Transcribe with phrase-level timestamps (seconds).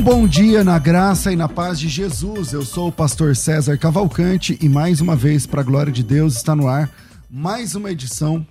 [0.00, 2.54] Um bom dia na graça e na paz de Jesus.
[2.54, 6.36] Eu sou o pastor César Cavalcante e mais uma vez, para a glória de Deus,
[6.36, 6.90] está no ar
[7.28, 8.44] mais uma edição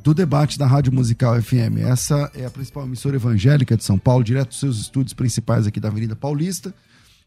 [0.00, 1.78] do debate da Rádio Musical FM.
[1.80, 5.80] Essa é a principal emissora evangélica de São Paulo, direto dos seus estúdios principais aqui
[5.80, 6.72] da Avenida Paulista,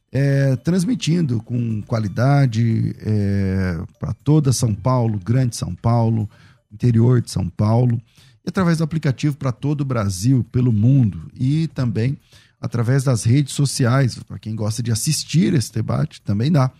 [0.10, 6.30] é, transmitindo com qualidade é, para toda São Paulo, Grande São Paulo,
[6.72, 8.02] interior de São Paulo,
[8.46, 12.18] e através do aplicativo para todo o Brasil, pelo mundo e também
[12.60, 16.72] através das redes sociais, para quem gosta de assistir esse debate, também dá.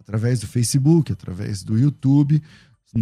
[0.00, 2.42] Através do Facebook, através do YouTube,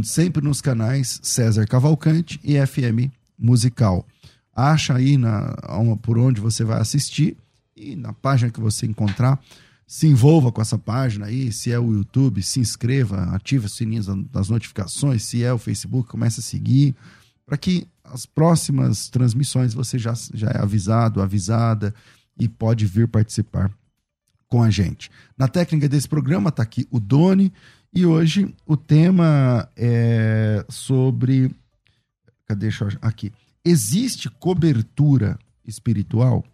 [0.02, 4.06] sempre nos canais César Cavalcante e FM Musical.
[4.54, 5.54] Acha aí na,
[6.02, 7.36] por onde você vai assistir
[7.76, 9.38] e na página que você encontrar,
[9.86, 14.06] se envolva com essa página aí, se é o YouTube, se inscreva, ative os sininhos
[14.30, 16.96] das notificações, se é o Facebook, comece a seguir,
[17.44, 21.94] para que as próximas transmissões você já, já é avisado, avisada,
[22.38, 23.70] e pode vir participar
[24.48, 25.10] com a gente.
[25.36, 27.52] Na técnica desse programa está aqui o Doni
[27.92, 31.54] e hoje o tema é sobre.
[32.46, 32.68] Cadê?
[33.02, 33.32] Aqui.
[33.64, 36.44] Existe cobertura espiritual?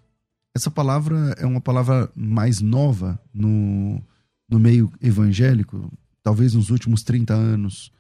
[0.55, 4.03] Essa palavra é uma palavra mais nova no,
[4.49, 5.93] no meio evangélico,
[6.23, 7.93] talvez nos últimos 30 anos.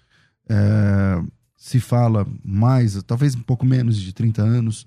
[0.49, 1.23] É,
[1.57, 4.87] se fala mais, talvez um pouco menos de 30 anos,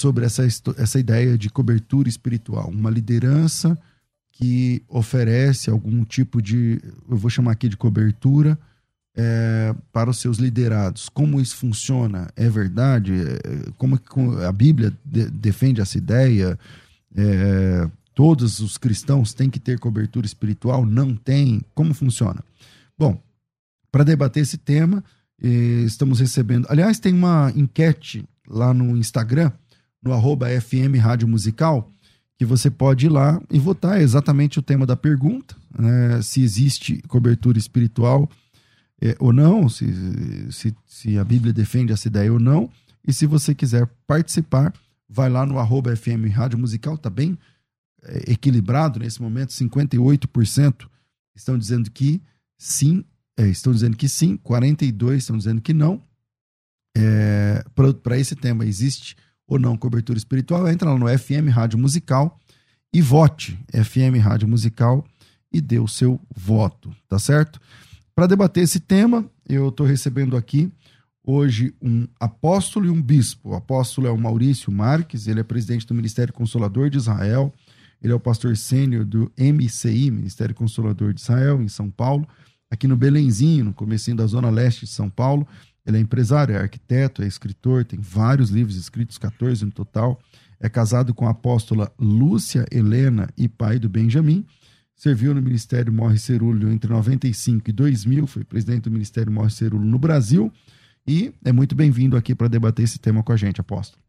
[0.00, 0.42] sobre essa,
[0.78, 3.78] essa ideia de cobertura espiritual, uma liderança
[4.32, 8.58] que oferece algum tipo de, eu vou chamar aqui de cobertura
[9.14, 11.10] é, para os seus liderados.
[11.10, 12.30] Como isso funciona?
[12.34, 13.12] É verdade?
[13.12, 14.00] É, como
[14.46, 16.58] a Bíblia de, defende essa ideia?
[17.14, 20.86] É, todos os cristãos têm que ter cobertura espiritual?
[20.86, 21.60] Não tem?
[21.74, 22.42] Como funciona?
[22.96, 23.22] Bom,
[23.92, 25.04] para debater esse tema,
[25.42, 26.66] eh, estamos recebendo.
[26.70, 29.52] Aliás, tem uma enquete lá no Instagram
[30.02, 31.90] no arroba FM Rádio Musical,
[32.38, 34.00] que você pode ir lá e votar.
[34.00, 38.28] Exatamente o tema da pergunta, né, se existe cobertura espiritual
[39.00, 42.70] é, ou não, se, se, se a Bíblia defende essa ideia ou não,
[43.06, 44.72] e se você quiser participar,
[45.08, 47.38] vai lá no arroba FM Rádio Musical, tá bem
[48.02, 50.86] é, equilibrado nesse momento, 58%
[51.34, 52.22] estão dizendo que
[52.58, 53.04] sim,
[53.36, 56.02] é, estão dizendo que sim, 42% estão dizendo que não.
[56.96, 57.64] É,
[58.02, 59.16] Para esse tema existe
[59.50, 62.38] ou não cobertura espiritual, entra lá no FM Rádio Musical
[62.94, 65.04] e vote FM Rádio Musical
[65.52, 67.60] e dê o seu voto, tá certo?
[68.14, 70.70] Para debater esse tema, eu estou recebendo aqui
[71.26, 73.50] hoje um apóstolo e um bispo.
[73.50, 77.52] O apóstolo é o Maurício Marques, ele é presidente do Ministério Consolador de Israel,
[78.00, 82.26] ele é o pastor sênior do MCI, Ministério Consolador de Israel, em São Paulo,
[82.70, 85.46] aqui no Belenzinho, no comecinho da zona leste de São Paulo.
[85.84, 90.20] Ele é empresário, é arquiteto, é escritor, tem vários livros escritos, 14 no total.
[90.58, 94.44] É casado com a apóstola Lúcia Helena e pai do Benjamin.
[94.94, 99.84] Serviu no Ministério Morre Cerulho entre 95 e 2000, foi presidente do Ministério Morre Cerulho
[99.84, 100.52] no Brasil.
[101.06, 104.02] E é muito bem-vindo aqui para debater esse tema com a gente, apóstolo.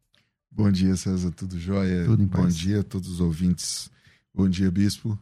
[0.51, 2.03] Bom dia, César, tudo jóia?
[2.03, 2.43] Tudo em paz.
[2.43, 3.89] Bom dia a todos os ouvintes.
[4.35, 5.17] Bom dia, bispo.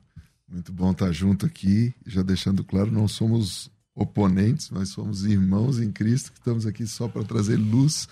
[0.48, 1.94] Muito bom estar junto aqui.
[2.07, 3.69] Já deixando claro, não somos
[4.00, 8.07] oponentes, mas somos irmãos em Cristo que estamos aqui só para trazer luz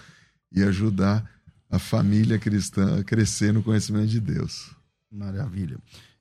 [0.52, 1.26] e ajudar
[1.70, 4.76] a família cristã a crescer no conhecimento de Deus.
[5.10, 5.78] Maravilha.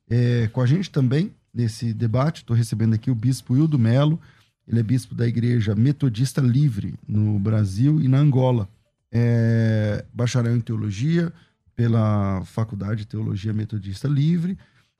[0.09, 4.19] É, com a gente também nesse debate, estou recebendo aqui o bispo Hildo Melo,
[4.65, 8.69] ele é bispo da Igreja Metodista Livre no Brasil e na Angola.
[9.11, 11.31] É bacharel em teologia
[11.75, 14.57] pela Faculdade de Teologia Metodista Livre,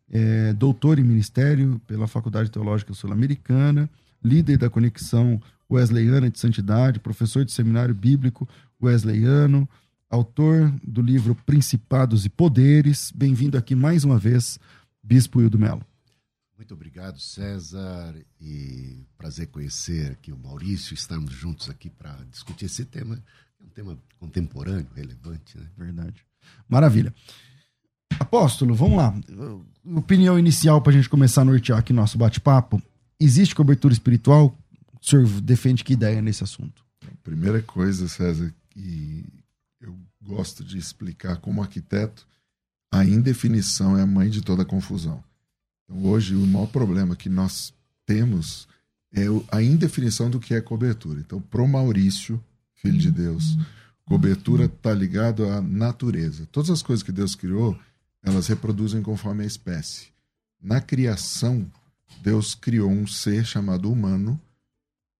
[0.10, 3.90] é doutor em ministério pela Faculdade Teológica Sul-Americana,
[4.24, 8.48] líder da Conexão Wesleyana de Santidade, professor de seminário bíblico
[8.81, 9.68] wesleyano,
[10.10, 13.12] autor do livro Principados e Poderes.
[13.14, 14.60] Bem-vindo aqui mais uma vez,
[15.04, 15.86] Bispo Hildo Melo.
[16.58, 22.84] Muito obrigado, César, e prazer conhecer aqui o Maurício, estarmos juntos aqui para discutir esse
[22.84, 23.22] tema,
[23.60, 25.68] é um tema contemporâneo, relevante, né?
[25.78, 26.25] Verdade.
[26.68, 27.14] Maravilha.
[28.19, 29.14] Apóstolo, vamos lá.
[29.86, 32.81] Opinião inicial para a gente começar a nortear aqui nosso bate-papo.
[33.19, 34.58] Existe cobertura espiritual?
[35.02, 36.86] O senhor defende que ideia nesse assunto?
[37.24, 39.25] primeira coisa, César, que
[39.81, 42.25] eu gosto de explicar como arquiteto,
[42.90, 45.22] a indefinição é a mãe de toda confusão.
[45.84, 47.74] Então, hoje, o maior problema que nós
[48.06, 48.66] temos
[49.14, 51.19] é a indefinição do que é cobertura.
[51.19, 52.42] Então, pro Maurício,
[52.75, 53.58] filho de Deus,
[54.06, 56.48] cobertura está ligado à natureza.
[56.52, 57.78] Todas as coisas que Deus criou,
[58.24, 60.08] elas reproduzem conforme a espécie.
[60.62, 61.69] Na criação,
[62.21, 64.39] Deus criou um ser chamado humano,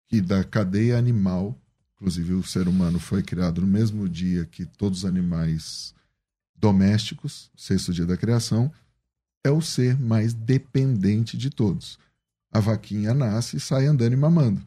[0.08, 1.58] que da cadeia animal,
[1.96, 5.94] inclusive o ser humano foi criado no mesmo dia que todos os animais
[6.56, 8.72] domésticos, sexto dia da criação,
[9.44, 12.00] é o ser mais dependente de todos.
[12.52, 14.62] A vaquinha nasce e sai andando e mamando.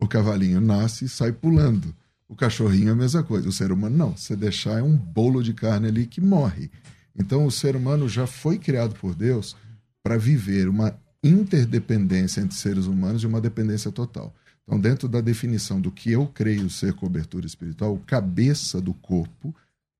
[0.00, 1.94] O cavalinho nasce e sai pulando.
[2.28, 3.48] O cachorrinho é a mesma coisa.
[3.48, 4.16] O ser humano não.
[4.16, 6.70] Se deixar é um bolo de carne ali que morre.
[7.16, 9.56] Então o ser humano já foi criado por Deus
[10.02, 14.34] para viver uma interdependência entre seres humanos e uma dependência total.
[14.62, 19.54] Então, dentro da definição do que eu creio ser cobertura espiritual, cabeça do corpo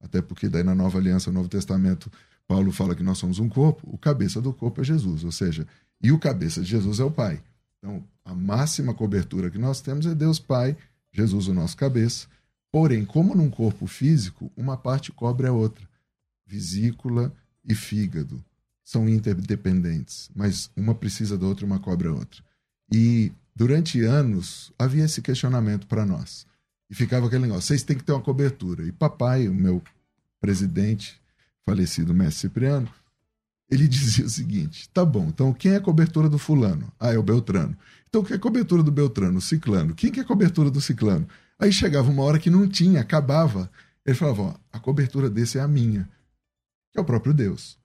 [0.05, 2.12] até porque daí na Nova Aliança, no Novo Testamento,
[2.47, 5.67] Paulo fala que nós somos um corpo, o cabeça do corpo é Jesus, ou seja,
[6.00, 7.43] e o cabeça de Jesus é o Pai.
[7.79, 10.76] Então, a máxima cobertura que nós temos é Deus Pai,
[11.11, 12.26] Jesus o nosso cabeça.
[12.71, 15.88] Porém, como num corpo físico, uma parte cobre a outra.
[16.47, 17.32] Vesícula
[17.65, 18.44] e fígado
[18.85, 22.45] são interdependentes, mas uma precisa da outra, uma cobre a outra.
[22.93, 26.47] E durante anos havia esse questionamento para nós.
[26.91, 28.85] E ficava aquele negócio: vocês têm que ter uma cobertura.
[28.85, 29.83] E papai, o meu
[30.39, 31.19] presidente,
[31.65, 32.89] falecido mestre Cipriano,
[33.71, 36.93] ele dizia o seguinte: tá bom, então quem é a cobertura do fulano?
[37.01, 37.77] Ah, é o Beltrano.
[38.09, 39.39] Então quem é a cobertura do Beltrano?
[39.39, 39.95] O Ciclano.
[39.95, 41.27] Quem que é a cobertura do Ciclano?
[41.59, 43.71] Aí chegava uma hora que não tinha, acabava.
[44.05, 46.07] Ele falava: ó, a cobertura desse é a minha,
[46.93, 47.79] que é o próprio Deus.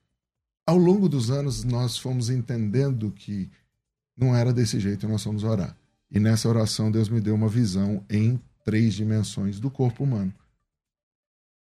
[0.70, 3.50] Ao longo dos anos, nós fomos entendendo que
[4.16, 5.76] não era desse jeito nós fomos orar.
[6.08, 10.32] E nessa oração, Deus me deu uma visão em três dimensões do corpo humano.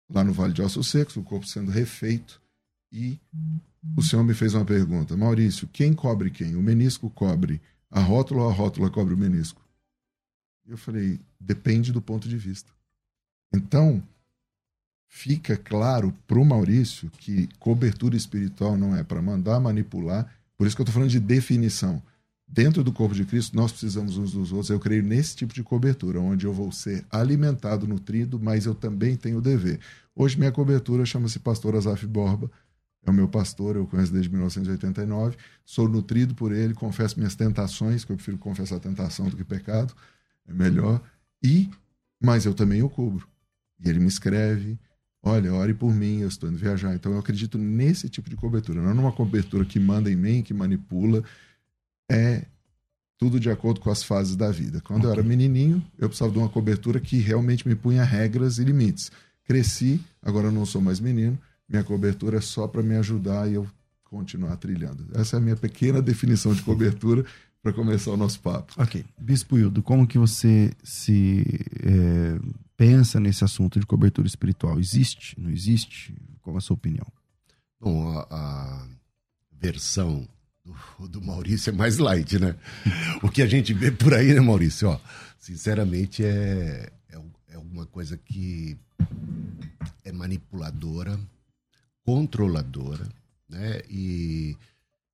[0.06, 2.42] Lá no Vale de Ossos Secos, o corpo sendo refeito.
[2.92, 3.18] E
[3.96, 6.54] o Senhor me fez uma pergunta: Maurício, quem cobre quem?
[6.54, 7.58] O menisco cobre
[7.90, 9.66] a rótula ou a rótula cobre o menisco?
[10.66, 12.70] Eu falei: depende do ponto de vista.
[13.50, 14.02] Então,
[15.10, 20.32] fica claro para o Maurício que cobertura espiritual não é para mandar manipular.
[20.56, 22.00] Por isso que eu estou falando de definição
[22.50, 24.70] dentro do corpo de Cristo, nós precisamos uns dos outros.
[24.70, 29.16] Eu creio nesse tipo de cobertura, onde eu vou ser alimentado, nutrido, mas eu também
[29.16, 29.78] tenho o dever.
[30.14, 32.50] Hoje, minha cobertura chama-se Pastor Azaf Borba.
[33.02, 35.36] É o meu pastor, eu conheço desde 1989.
[35.64, 39.94] Sou nutrido por ele, confesso minhas tentações, que eu prefiro confessar tentação do que pecado,
[40.46, 41.00] é melhor.
[41.42, 41.70] E,
[42.20, 43.26] mas eu também o cubro.
[43.82, 44.78] E ele me escreve,
[45.22, 46.94] olha, ore por mim, eu estou indo viajar.
[46.94, 50.54] Então eu acredito nesse tipo de cobertura, não numa cobertura que manda em mim, que
[50.54, 51.22] manipula,
[52.10, 52.44] é
[53.18, 54.80] tudo de acordo com as fases da vida.
[54.80, 55.10] Quando okay.
[55.10, 59.12] eu era menininho, eu precisava de uma cobertura que realmente me punha regras e limites.
[59.44, 61.38] Cresci, agora eu não sou mais menino,
[61.68, 63.66] minha cobertura é só para me ajudar e eu
[64.04, 65.06] continuar trilhando.
[65.14, 67.24] Essa é a minha pequena definição de cobertura
[67.62, 68.72] para começar o nosso papo.
[68.76, 69.04] Ok.
[69.18, 71.44] Bispo Hildo, como que você se
[71.82, 72.38] é,
[72.80, 74.80] pensa nesse assunto de cobertura espiritual?
[74.80, 75.38] Existe?
[75.38, 76.16] Não existe?
[76.40, 77.06] Qual a sua opinião?
[77.78, 78.88] Bom, a, a
[79.52, 80.26] versão
[80.98, 82.56] o do Maurício é mais light, né?
[83.22, 84.88] O que a gente vê por aí, né, Maurício?
[84.88, 84.98] Ó,
[85.38, 88.78] sinceramente, é, é, é alguma coisa que
[90.02, 91.20] é manipuladora,
[92.02, 93.06] controladora,
[93.46, 93.82] né?
[93.90, 94.56] E,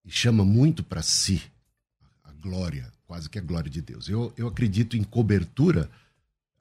[0.04, 1.42] e chama muito para si
[2.22, 4.08] a glória, quase que a glória de Deus.
[4.08, 5.90] Eu, eu acredito em cobertura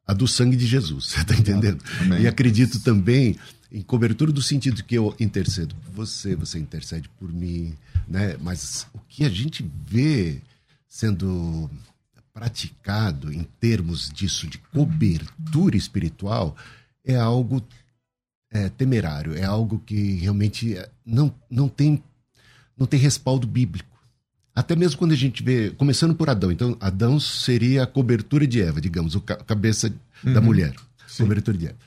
[0.05, 1.83] a do sangue de Jesus, você está entendendo?
[2.01, 2.21] Amém.
[2.21, 3.37] E acredito também
[3.71, 7.75] em cobertura do sentido que eu intercedo por você, você intercede por mim,
[8.07, 8.37] né?
[8.41, 10.41] Mas o que a gente vê
[10.87, 11.69] sendo
[12.33, 16.55] praticado em termos disso de cobertura espiritual
[17.03, 17.65] é algo
[18.51, 22.01] é, temerário, é algo que realmente não, não tem
[22.77, 23.94] não tem respaldo bíblico.
[24.55, 28.61] Até mesmo quando a gente vê, começando por Adão, então Adão seria a cobertura de
[28.61, 29.93] Eva, digamos, o cabeça
[30.23, 30.33] uhum.
[30.33, 30.73] da mulher,
[31.05, 31.23] Sim.
[31.23, 31.77] cobertura de Eva.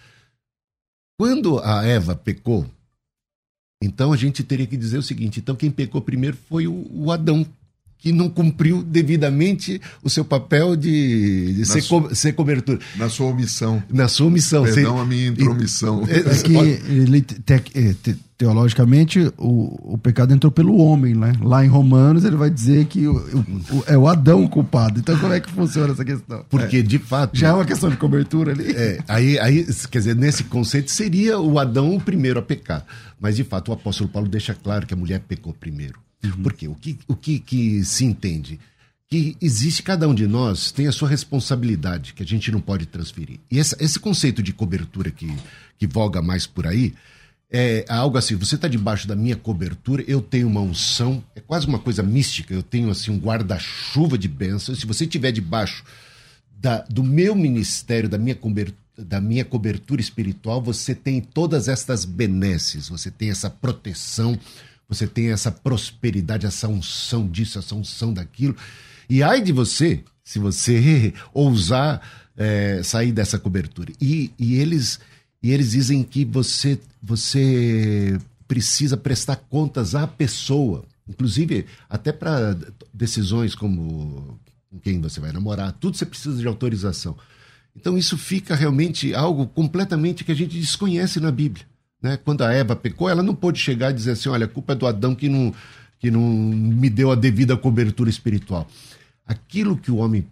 [1.18, 2.66] Quando a Eva pecou,
[3.82, 7.10] então a gente teria que dizer o seguinte: então quem pecou primeiro foi o, o
[7.10, 7.46] Adão,
[7.96, 12.78] que não cumpriu devidamente o seu papel de, de ser, co ser, cobertura.
[12.96, 13.82] Na sua omissão.
[13.88, 14.64] Na sua omissão.
[14.64, 16.04] Perdão a minha intromissão.
[16.08, 16.56] É, é que
[16.92, 17.34] ele te,
[17.74, 21.32] é, te, teologicamente, o, o pecado entrou pelo homem, né?
[21.42, 25.00] Lá em Romanos ele vai dizer que o, o, é o Adão o culpado.
[25.00, 26.44] Então como é que funciona essa questão?
[26.48, 26.82] Porque, é.
[26.82, 27.36] de fato...
[27.36, 28.70] Já é uma questão de cobertura ali?
[28.70, 32.86] É, aí, aí, quer dizer, nesse conceito seria o Adão o primeiro a pecar.
[33.20, 35.98] Mas, de fato, o apóstolo Paulo deixa claro que a mulher pecou primeiro.
[36.24, 36.42] Uhum.
[36.44, 36.68] Por quê?
[36.68, 38.60] O que, o que, que se entende?
[39.10, 42.86] Que existe, cada um de nós tem a sua responsabilidade, que a gente não pode
[42.86, 43.40] transferir.
[43.50, 45.28] E essa, esse conceito de cobertura que,
[45.76, 46.94] que voga mais por aí
[47.50, 51.66] é algo assim, você está debaixo da minha cobertura, eu tenho uma unção, é quase
[51.66, 54.80] uma coisa mística, eu tenho assim um guarda-chuva de bênçãos.
[54.80, 55.82] Se você estiver debaixo
[56.50, 62.04] da, do meu ministério, da minha, cobertura, da minha cobertura espiritual, você tem todas estas
[62.04, 64.38] benesses, você tem essa proteção,
[64.86, 68.56] você tem essa prosperidade, essa unção disso, essa unção daquilo.
[69.08, 72.02] E ai de você, se você ousar
[72.36, 73.92] é, sair dessa cobertura.
[74.00, 75.00] E, e eles
[75.42, 82.56] e eles dizem que você, você precisa prestar contas à pessoa, inclusive até para
[82.92, 84.38] decisões como
[84.70, 87.16] com quem você vai namorar, tudo você precisa de autorização.
[87.74, 91.64] Então isso fica realmente algo completamente que a gente desconhece na Bíblia.
[92.02, 92.16] Né?
[92.16, 94.76] Quando a Eva pecou, ela não pôde chegar e dizer assim: olha, a culpa é
[94.76, 95.54] do Adão que não,
[95.98, 98.68] que não me deu a devida cobertura espiritual.
[99.26, 100.26] Aquilo que o homem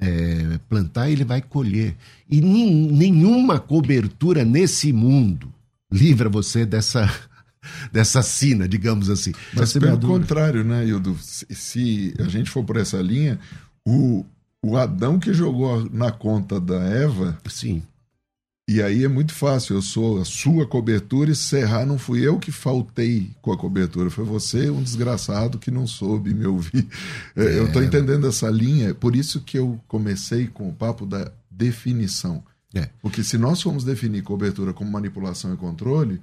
[0.00, 1.96] é, plantar, ele vai colher.
[2.30, 5.52] E nenhuma cobertura nesse mundo
[5.90, 7.12] livra você dessa,
[7.92, 9.32] dessa sina, digamos assim.
[9.54, 11.16] Mas pelo contrário, né, Ildo?
[11.20, 13.38] Se, se, a gente for por essa linha,
[13.86, 14.24] o,
[14.62, 17.38] o Adão que jogou na conta da Eva.
[17.48, 17.82] Sim.
[18.68, 22.38] E aí é muito fácil, eu sou a sua cobertura e serrar não fui eu
[22.38, 26.86] que faltei com a cobertura, foi você, um desgraçado que não soube me ouvir.
[27.34, 31.32] É, eu estou entendendo essa linha, por isso que eu comecei com o papo da
[31.50, 32.44] definição.
[32.74, 32.90] É.
[33.00, 36.20] Porque se nós formos definir cobertura como manipulação e controle,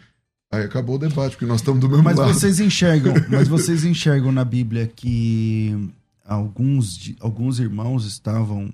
[0.51, 2.31] aí acabou o debate, porque nós estamos do mesmo mas lado.
[2.31, 5.89] Vocês enxergam, mas vocês enxergam na Bíblia que
[6.23, 8.71] alguns, alguns irmãos estavam...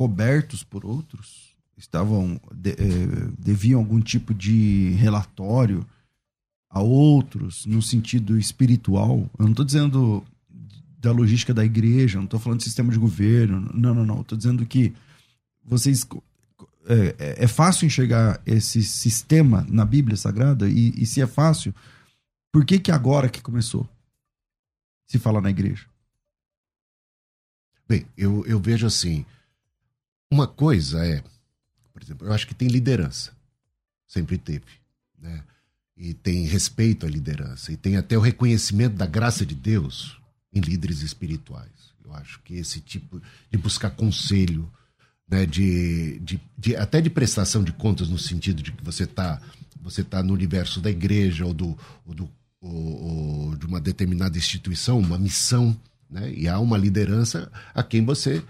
[0.00, 1.54] Cobertos por outros?
[1.76, 5.86] Estavam de, eh, deviam algum tipo de relatório
[6.70, 9.30] a outros no sentido espiritual?
[9.38, 10.24] Eu não estou dizendo
[10.98, 14.22] da logística da igreja, não estou falando de sistema de governo, não, não, não.
[14.22, 14.94] Estou dizendo que
[15.62, 16.08] vocês
[16.86, 21.74] é, é, é, fácil enxergar esse sistema na Bíblia Sagrada e, e se é fácil,
[22.50, 23.86] por que que agora que começou
[25.06, 25.84] se fala na igreja?
[27.86, 29.26] Bem, eu, eu vejo assim,
[30.30, 31.22] uma coisa é,
[31.92, 33.32] por exemplo, eu acho que tem liderança.
[34.06, 34.64] Sempre teve.
[35.18, 35.42] Né?
[35.96, 37.72] E tem respeito à liderança.
[37.72, 40.18] E tem até o reconhecimento da graça de Deus
[40.52, 41.70] em líderes espirituais.
[42.04, 43.20] Eu acho que esse tipo
[43.50, 44.70] de buscar conselho,
[45.28, 49.40] né, de, de, de, até de prestação de contas no sentido de que você está
[49.82, 53.02] você tá no universo da igreja ou, do, ou, do, ou,
[53.48, 55.74] ou de uma determinada instituição, uma missão,
[56.08, 58.44] né, e há uma liderança a quem você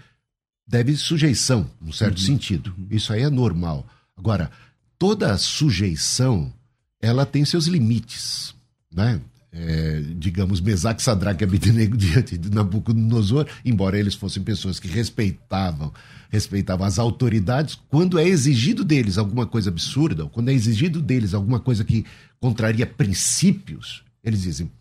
[0.67, 2.25] deve sujeição, num certo uhum.
[2.25, 2.75] sentido.
[2.89, 3.87] Isso aí é normal.
[4.15, 4.51] Agora,
[4.97, 6.53] toda sujeição,
[7.01, 8.53] ela tem seus limites,
[8.93, 9.19] né?
[9.53, 15.91] É, digamos, Mesaque, Sadraque e Abednego diante de Nabucodonosor, embora eles fossem pessoas que respeitavam,
[16.29, 21.33] respeitavam as autoridades, quando é exigido deles alguma coisa absurda, ou quando é exigido deles
[21.33, 22.05] alguma coisa que
[22.39, 24.71] contraria princípios, eles dizem,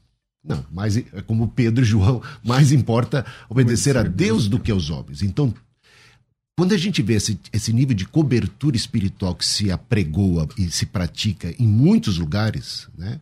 [0.44, 4.88] não, mas é como Pedro e João, mais importa obedecer a Deus do que aos
[4.88, 5.22] homens.
[5.22, 5.52] Então,
[6.60, 10.84] quando a gente vê esse, esse nível de cobertura espiritual que se apregoa e se
[10.84, 13.18] pratica em muitos lugares, né,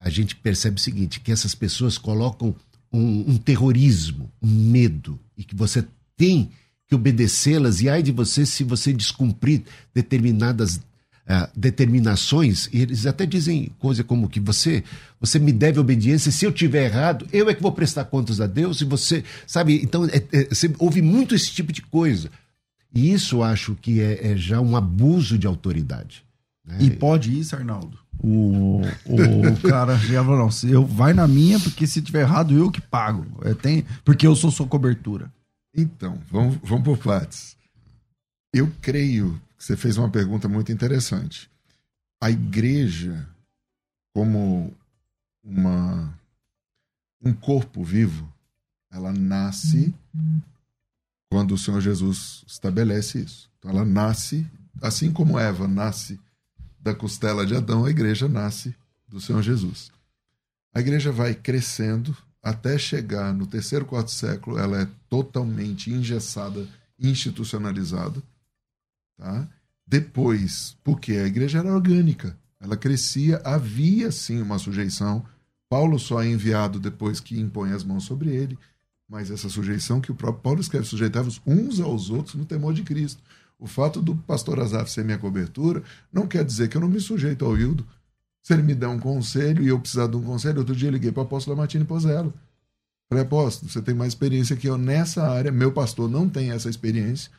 [0.00, 2.56] a gente percebe o seguinte: que essas pessoas colocam
[2.90, 5.84] um, um terrorismo, um medo, e que você
[6.16, 6.48] tem
[6.88, 9.60] que obedecê-las, e ai de você se você descumprir
[9.92, 14.82] determinadas uh, determinações, e eles até dizem coisa como que você
[15.20, 18.46] você me deve obediência, se eu tiver errado, eu é que vou prestar contas a
[18.46, 22.30] Deus, e você, sabe, então é, é, você ouve muito esse tipo de coisa.
[22.96, 26.24] E isso acho que é, é já um abuso de autoridade.
[26.64, 26.78] Né?
[26.80, 27.98] E pode isso, Arnaldo?
[28.18, 32.56] O, o cara já falou, não, se eu vai na minha, porque se tiver errado,
[32.56, 33.26] eu que pago.
[33.44, 35.30] É, tem, porque eu sou sua cobertura.
[35.76, 37.54] Então, vamos, vamos por partes.
[38.50, 41.50] Eu creio que você fez uma pergunta muito interessante.
[42.18, 43.28] A igreja,
[44.14, 44.72] como
[45.44, 46.18] uma,
[47.22, 48.26] um corpo vivo,
[48.90, 49.94] ela nasce
[51.36, 53.50] quando o Senhor Jesus estabelece isso.
[53.58, 54.46] Então ela nasce,
[54.80, 56.18] assim como Eva nasce
[56.80, 58.74] da costela de Adão, a igreja nasce
[59.06, 59.92] do Senhor Jesus.
[60.72, 66.66] A igreja vai crescendo até chegar no terceiro, quarto século, ela é totalmente engessada,
[66.98, 68.22] institucionalizada,
[69.18, 69.46] tá?
[69.86, 75.22] Depois, porque a igreja era orgânica, ela crescia, havia sim uma sujeição.
[75.68, 78.58] Paulo só é enviado depois que impõe as mãos sobre ele,
[79.08, 82.82] mas essa sujeição que o próprio Paulo escreve, sujeitava uns aos outros no temor de
[82.82, 83.22] Cristo.
[83.58, 85.82] O fato do pastor Azaf ser minha cobertura
[86.12, 87.86] não quer dizer que eu não me sujeito ao Hildo.
[88.42, 90.92] Se ele me der um conselho e eu precisar de um conselho, outro dia eu
[90.92, 92.34] liguei para o apóstolo Martini Pozzello.
[93.08, 96.68] Falei, apóstolo, você tem mais experiência que eu nessa área, meu pastor não tem essa
[96.68, 97.30] experiência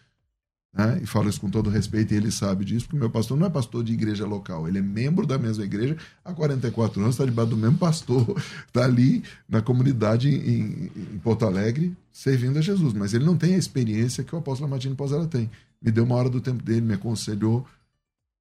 [0.73, 0.99] né?
[1.01, 3.49] e falo isso com todo respeito, e ele sabe disso, porque meu pastor não é
[3.49, 7.51] pastor de igreja local, ele é membro da mesma igreja há 44 anos, está debaixo
[7.51, 13.13] do mesmo pastor, está ali na comunidade em, em, Porto Alegre, servindo a Jesus, mas
[13.13, 15.49] ele não tem a experiência que o apóstolo Martins Pozella tem.
[15.81, 17.65] Me deu uma hora do tempo dele, me aconselhou.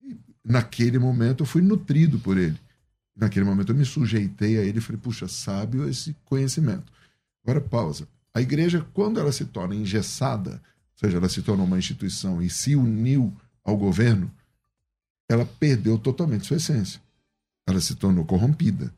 [0.03, 2.59] E naquele momento eu fui nutrido por ele.
[3.15, 6.93] Naquele momento eu me sujeitei a ele e falei, puxa, sábio esse conhecimento.
[7.45, 8.09] Agora, pausa.
[8.35, 10.61] A igreja, quando ela se torna engessada,
[10.97, 14.33] ou seja, ela se tornou uma instituição e se uniu ao governo,
[15.29, 17.01] ela perdeu totalmente sua essência.
[17.69, 18.95] Ela se tornou corrompida.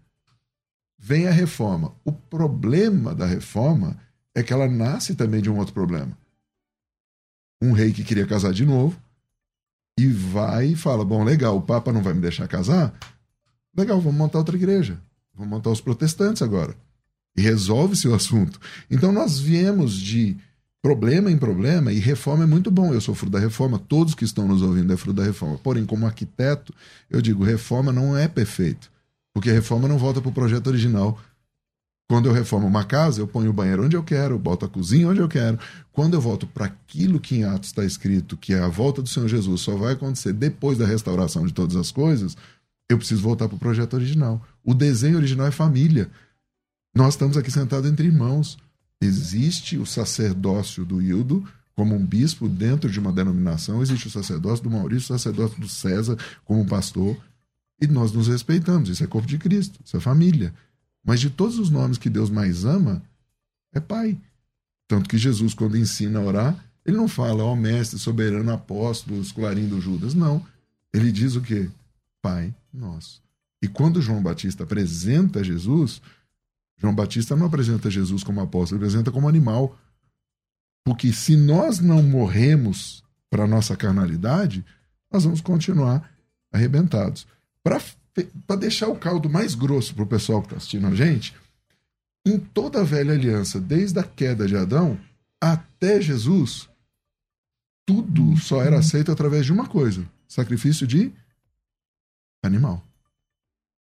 [0.97, 1.93] Vem a reforma.
[2.05, 3.99] O problema da reforma
[4.35, 6.17] é que ela nasce também de um outro problema.
[7.61, 9.01] Um rei que queria casar de novo
[9.99, 12.97] e vai e fala: Bom, legal, o Papa não vai me deixar casar.
[13.77, 15.01] Legal, vamos montar outra igreja.
[15.35, 16.77] Vamos montar os protestantes agora.
[17.37, 18.61] E resolve-se o assunto.
[18.89, 20.37] Então nós viemos de
[20.83, 22.93] problema em problema, e reforma é muito bom.
[22.93, 25.59] Eu sou fruto da reforma, todos que estão nos ouvindo é fruto da reforma.
[25.59, 26.75] Porém, como arquiteto,
[27.11, 28.91] eu digo: reforma não é perfeito,
[29.35, 31.19] porque reforma não volta para o projeto original.
[32.11, 35.09] Quando eu reformo uma casa, eu ponho o banheiro onde eu quero, boto a cozinha
[35.09, 35.59] onde eu quero.
[35.93, 39.09] Quando eu volto para aquilo que em Atos está escrito, que é a volta do
[39.09, 42.35] Senhor Jesus, só vai acontecer depois da restauração de todas as coisas,
[42.91, 44.43] eu preciso voltar para o projeto original.
[44.65, 46.11] O desenho original é família.
[46.95, 48.57] Nós estamos aqui sentados entre irmãos.
[49.01, 54.65] Existe o sacerdócio do Hildo como um bispo dentro de uma denominação, existe o sacerdócio
[54.65, 57.17] do Maurício, o sacerdócio do César como pastor,
[57.81, 58.89] e nós nos respeitamos.
[58.89, 60.53] Isso é corpo de Cristo, isso é família.
[61.05, 63.01] Mas de todos os nomes que Deus mais ama,
[63.73, 64.19] é Pai.
[64.89, 69.21] Tanto que Jesus, quando ensina a orar, ele não fala, ó oh, mestre, soberano, apóstolo,
[69.21, 70.15] escolarindo Judas.
[70.15, 70.45] Não.
[70.93, 71.69] Ele diz o quê?
[72.21, 73.23] Pai nosso.
[73.63, 76.01] E quando João Batista apresenta Jesus,
[76.79, 79.77] João Batista não apresenta Jesus como apóstolo, ele apresenta como animal.
[80.85, 84.65] Porque se nós não morremos para a nossa carnalidade,
[85.13, 86.11] nós vamos continuar
[86.53, 87.27] arrebentados.
[87.63, 91.35] Para deixar o caldo mais grosso para o pessoal que está assistindo a gente,
[92.25, 94.99] em toda a velha aliança, desde a queda de Adão
[95.41, 96.69] até Jesus,
[97.87, 101.13] tudo só era aceito através de uma coisa: sacrifício de
[102.43, 102.83] animal.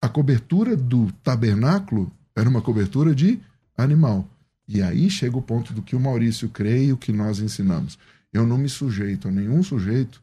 [0.02, 3.40] A cobertura do tabernáculo era uma cobertura de
[3.76, 4.28] animal.
[4.68, 7.98] E aí chega o ponto do que o Maurício crê e o que nós ensinamos.
[8.32, 10.22] Eu não me sujeito a nenhum sujeito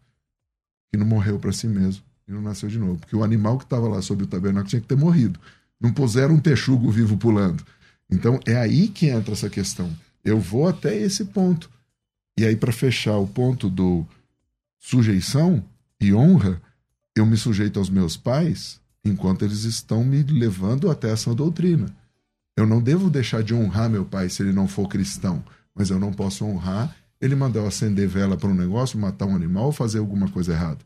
[0.92, 2.98] que não morreu para si mesmo e não nasceu de novo.
[2.98, 5.40] Porque o animal que estava lá sob o tabernáculo tinha que ter morrido.
[5.80, 7.64] Não puseram um texugo vivo pulando.
[8.08, 9.90] Então é aí que entra essa questão.
[10.22, 11.68] Eu vou até esse ponto.
[12.38, 14.06] E aí, para fechar o ponto do
[14.78, 15.64] sujeição
[16.00, 16.60] e honra,
[17.16, 21.86] eu me sujeito aos meus pais enquanto eles estão me levando até essa doutrina.
[22.56, 25.98] Eu não devo deixar de honrar meu pai se ele não for cristão, mas eu
[25.98, 29.72] não posso honrar ele mandar eu acender vela para um negócio, matar um animal ou
[29.72, 30.80] fazer alguma coisa errada.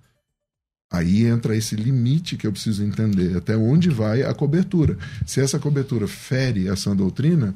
[0.90, 4.96] Aí entra esse limite que eu preciso entender, até onde vai a cobertura.
[5.26, 7.54] Se essa cobertura fere essa doutrina,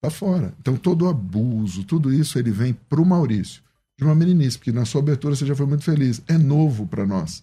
[0.00, 0.54] tá fora.
[0.60, 3.62] Então todo abuso, tudo isso, ele vem para o Maurício,
[3.98, 6.22] de uma meninice, porque na sua abertura você já foi muito feliz.
[6.26, 7.42] É novo para nós.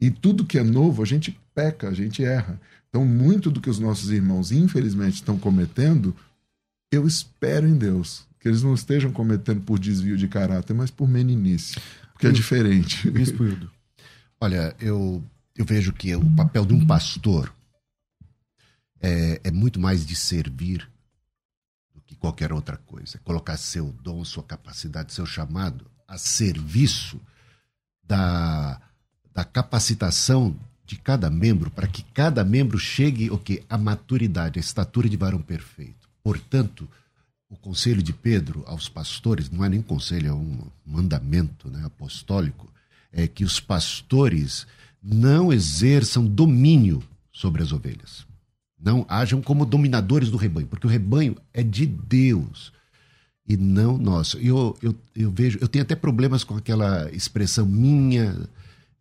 [0.00, 2.60] E tudo que é novo, a gente peca, a gente erra.
[2.88, 6.14] Então, muito do que os nossos irmãos, infelizmente, estão cometendo,
[6.90, 11.08] eu espero em Deus que eles não estejam cometendo por desvio de caráter, mas por
[11.08, 11.80] meninice,
[12.12, 13.08] porque é diferente.
[13.10, 13.70] Bispo Hildo.
[14.40, 15.22] Olha, eu,
[15.56, 17.52] eu vejo que o papel de um pastor
[19.00, 20.88] é, é muito mais de servir
[21.94, 23.18] do que qualquer outra coisa.
[23.24, 27.20] Colocar seu dom, sua capacidade, seu chamado a serviço
[28.02, 28.80] da,
[29.36, 34.60] da capacitação de cada membro para que cada membro chegue o que a maturidade, a
[34.60, 36.08] estatura de varão perfeito.
[36.24, 36.88] Portanto,
[37.50, 42.72] o conselho de Pedro aos pastores não é nem conselho, é um mandamento né, apostólico,
[43.12, 44.66] é que os pastores
[45.02, 48.26] não exerçam domínio sobre as ovelhas.
[48.80, 52.72] Não hajam como dominadores do rebanho, porque o rebanho é de Deus
[53.46, 54.38] e não nosso.
[54.38, 58.48] Eu, eu, eu vejo, eu tenho até problemas com aquela expressão minha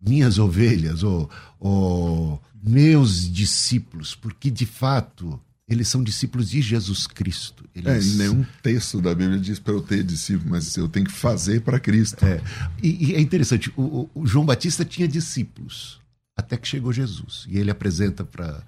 [0.07, 7.63] minhas ovelhas ou, ou meus discípulos, porque de fato eles são discípulos de Jesus Cristo.
[7.73, 8.13] É, Eles...
[8.13, 11.61] em nenhum texto da Bíblia diz para eu ter discípulo, mas eu tenho que fazer
[11.61, 12.23] para Cristo.
[12.23, 12.39] É,
[12.83, 15.99] e, e é interessante, o, o- João Batista tinha discípulos,
[16.37, 17.45] até que chegou Jesus.
[17.49, 18.61] E ele apresenta para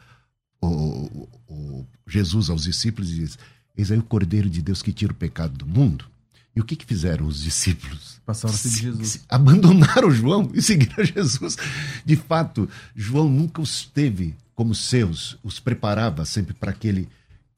[0.60, 3.38] o, o- o Jesus aos discípulos e diz:
[3.78, 6.06] Eis aí o Cordeiro de Deus que tira o pecado do mundo.
[6.58, 8.20] E o que, que fizeram os discípulos?
[8.26, 9.26] Passaram a seguir Se- Jesus.
[9.30, 11.56] Abandonaram João e seguiram Jesus.
[12.04, 17.08] De fato, João nunca os teve como seus, os preparava sempre para aquele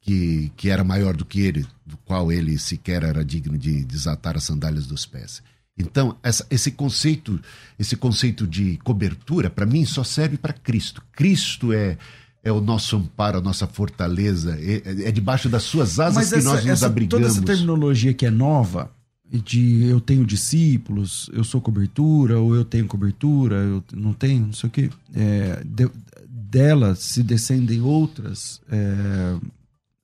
[0.02, 4.36] que, que era maior do que ele, do qual ele sequer era digno de desatar
[4.36, 5.42] as sandálias dos pés.
[5.78, 7.40] Então, essa- esse conceito,
[7.78, 11.02] esse conceito de cobertura, para mim, só serve para Cristo.
[11.12, 11.96] Cristo é
[12.42, 16.60] é o nosso amparo, a nossa fortaleza, é, é debaixo das suas asas que nós
[16.64, 17.26] nos essa- abrigamos.
[17.26, 18.90] toda essa terminologia que é nova,
[19.32, 24.52] de eu tenho discípulos, eu sou cobertura, ou eu tenho cobertura, eu não tenho, não
[24.52, 24.90] sei o quê.
[25.14, 25.90] É, de-
[26.28, 29.36] dela se descendem outras, é,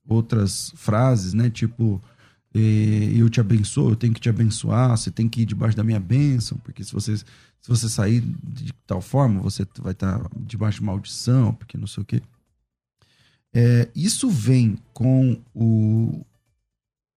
[0.07, 1.49] outras frases, né?
[1.49, 2.01] Tipo,
[2.53, 5.99] eu te abençoo, eu tenho que te abençoar, você tem que ir debaixo da minha
[5.99, 7.15] bênção, porque se você,
[7.67, 12.01] se você sair de tal forma, você vai estar debaixo de maldição, porque não sei
[12.01, 12.21] o quê.
[13.53, 16.25] É, isso vem com o.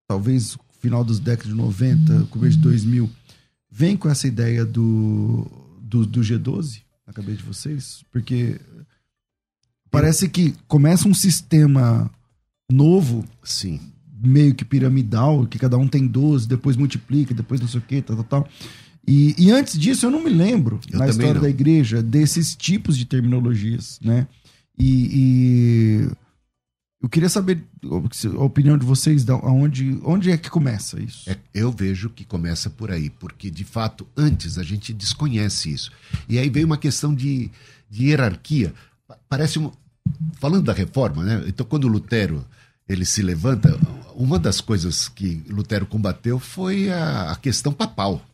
[0.09, 3.09] Talvez final dos décadas de 90, começo de 2000,
[3.71, 5.47] vem com essa ideia do,
[5.81, 8.03] do, do G12 na cabeça de vocês?
[8.11, 8.61] Porque
[9.89, 12.11] parece que começa um sistema
[12.69, 13.79] novo, Sim.
[14.21, 18.03] meio que piramidal, que cada um tem 12, depois multiplica, depois não sei o que,
[18.03, 18.49] tal, tal, tal.
[19.13, 21.41] E, e antes disso, eu não me lembro, Eu na história não.
[21.43, 24.27] da igreja, desses tipos de terminologias, né?
[24.79, 26.11] E, e
[27.03, 29.99] eu queria saber a opinião de vocês, da onde,
[30.31, 31.29] é que começa isso?
[31.29, 35.91] É, eu vejo que começa por aí, porque de fato antes a gente desconhece isso.
[36.29, 37.51] E aí veio uma questão de,
[37.91, 38.73] de hierarquia.
[39.09, 39.73] Pa- Parece um.
[40.39, 41.45] Falando da reforma, né?
[41.47, 42.45] Então, quando Lutero
[42.89, 43.79] ele se levanta,
[44.15, 48.25] uma das coisas que Lutero combateu foi a, a questão papal.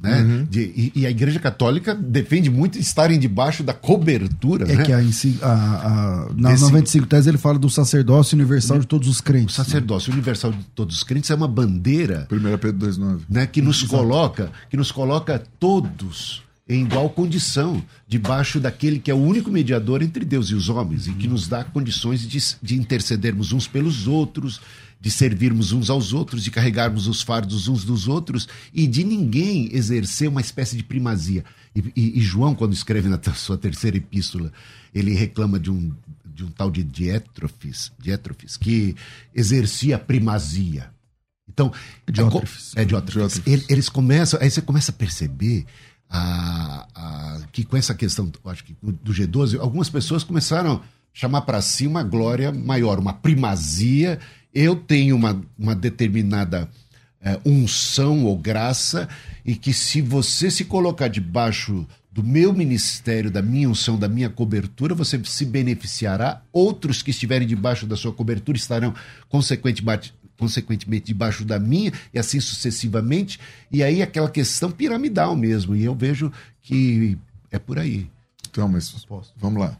[0.00, 0.46] Né?
[0.48, 4.70] De- e, e a Igreja Católica defende muito estarem debaixo da cobertura.
[4.70, 4.84] É né?
[4.84, 4.98] que a,
[5.42, 9.22] a, a, na Esse- 95 Tese ele fala do sacerdócio universal de todos os O
[9.22, 9.58] crentes.
[9.58, 9.64] né?
[9.64, 13.20] sacerdócio universal de todos os crentes é uma bandeira 1 Pedro 2,9.
[13.28, 19.14] né, que nos coloca, que nos coloca todos em igual condição, debaixo daquele que é
[19.14, 22.76] o único mediador entre Deus e os homens, e que nos dá condições de, de
[22.76, 24.60] intercedermos uns pelos outros,
[25.00, 29.68] de servirmos uns aos outros, de carregarmos os fardos uns dos outros, e de ninguém
[29.74, 31.42] exercer uma espécie de primazia.
[31.74, 34.52] E, e- e João, quando escreve na sua terceira epístola,
[34.94, 35.90] ele reclama de um,
[36.34, 38.94] de um tal de Diétrofes, Diétrofes, que
[39.34, 40.90] exercia a primazia.
[41.48, 41.72] Então,
[42.10, 42.72] Diótrefes.
[42.76, 43.40] é Diótrefes.
[43.46, 45.64] Ele- Eles começam, aí você começa a perceber
[46.08, 50.80] a, a- que com essa questão, acho que do G12, algumas pessoas começaram a
[51.12, 54.18] chamar para si uma glória maior, uma primazia.
[54.54, 56.68] Eu tenho uma, uma determinada
[57.20, 59.08] é, unção ou graça,
[59.44, 64.28] e que se você se colocar debaixo do meu ministério, da minha unção, da minha
[64.28, 66.42] cobertura, você se beneficiará.
[66.52, 68.94] Outros que estiverem debaixo da sua cobertura estarão
[69.28, 73.38] consequentemente, consequentemente debaixo da minha, e assim sucessivamente.
[73.70, 75.76] E aí aquela questão piramidal mesmo.
[75.76, 76.32] E eu vejo
[76.62, 77.16] que
[77.50, 78.10] é por aí.
[78.50, 78.92] Então, mas
[79.36, 79.78] vamos lá.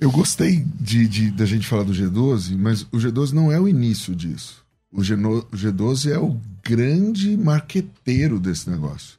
[0.00, 3.68] Eu gostei de, de- da gente falar do G12, mas o G12 não é o
[3.68, 4.64] início disso.
[4.92, 9.18] O, Geno- o G12 é o grande marqueteiro desse negócio.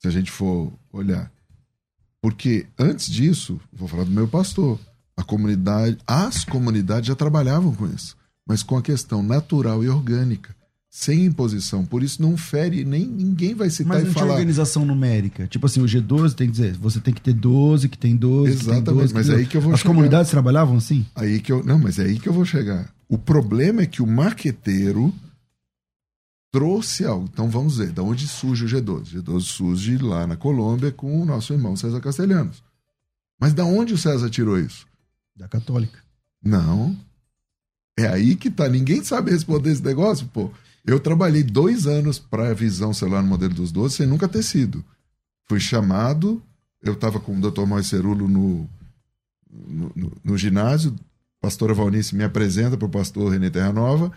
[0.00, 1.30] Se a gente for olhar.
[2.20, 4.80] Porque antes disso, vou falar do meu pastor,
[5.16, 10.54] a comunidade, as comunidades já trabalhavam com isso, mas com a questão natural e orgânica,
[10.98, 11.84] sem imposição.
[11.84, 14.32] Por isso não fere, nem ninguém vai citar Mas e não tinha falar.
[14.32, 15.46] organização numérica.
[15.46, 18.56] Tipo assim, o G12 tem que dizer, você tem que ter 12, que tem 12,
[18.56, 19.14] que tem Exatamente, 12.
[19.14, 19.50] mas tem aí 12.
[19.50, 19.90] que eu vou As chegar.
[19.90, 21.04] comunidades trabalhavam assim?
[21.14, 22.90] Aí que eu, não, mas é aí que eu vou chegar.
[23.10, 25.12] O problema é que o marqueteiro
[26.50, 27.28] trouxe algo.
[27.30, 29.18] Então vamos ver, da onde surge o G12?
[29.18, 32.62] O G12 surge lá na Colômbia com o nosso irmão César Castelhanos.
[33.38, 34.86] Mas da onde o César tirou isso?
[35.36, 35.98] Da católica.
[36.42, 36.96] Não.
[37.98, 38.66] É aí que tá.
[38.66, 40.50] Ninguém sabe responder esse negócio, pô.
[40.86, 44.42] Eu trabalhei dois anos para a visão celular no modelo dos 12 sem nunca ter
[44.42, 44.84] sido.
[45.48, 46.40] Fui chamado,
[46.82, 47.66] eu estava com o Dr.
[47.66, 48.68] Mois Cerulo no,
[49.50, 50.94] no, no- no ginásio,
[51.40, 54.12] pastora Valnice me apresenta para o pastor René Terra Nova,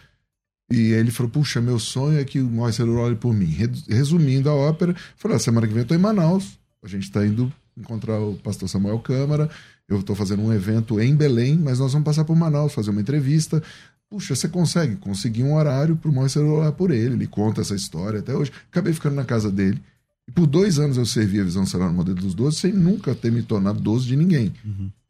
[0.71, 3.45] e ele falou, puxa, meu sonho é que o Mois Cerulo olhe por mim.
[3.47, 7.03] Re- Resumindo a ópera, falei, "Ah, semana que vem eu estou em Manaus, a gente
[7.03, 9.49] está indo encontrar o pastor Samuel Câmara,
[9.87, 13.01] eu estou fazendo um evento em Belém, mas nós vamos passar por Manaus, fazer uma
[13.01, 13.63] entrevista.
[14.09, 14.95] Puxa, você consegue?
[14.95, 17.13] Consegui um horário para o Moisés orar por ele.
[17.13, 18.51] Ele conta essa história até hoje.
[18.71, 19.79] Acabei ficando na casa dele.
[20.27, 23.13] E por dois anos eu servi a visão celular no modelo dos 12 sem nunca
[23.13, 24.53] ter me tornado 12 de ninguém.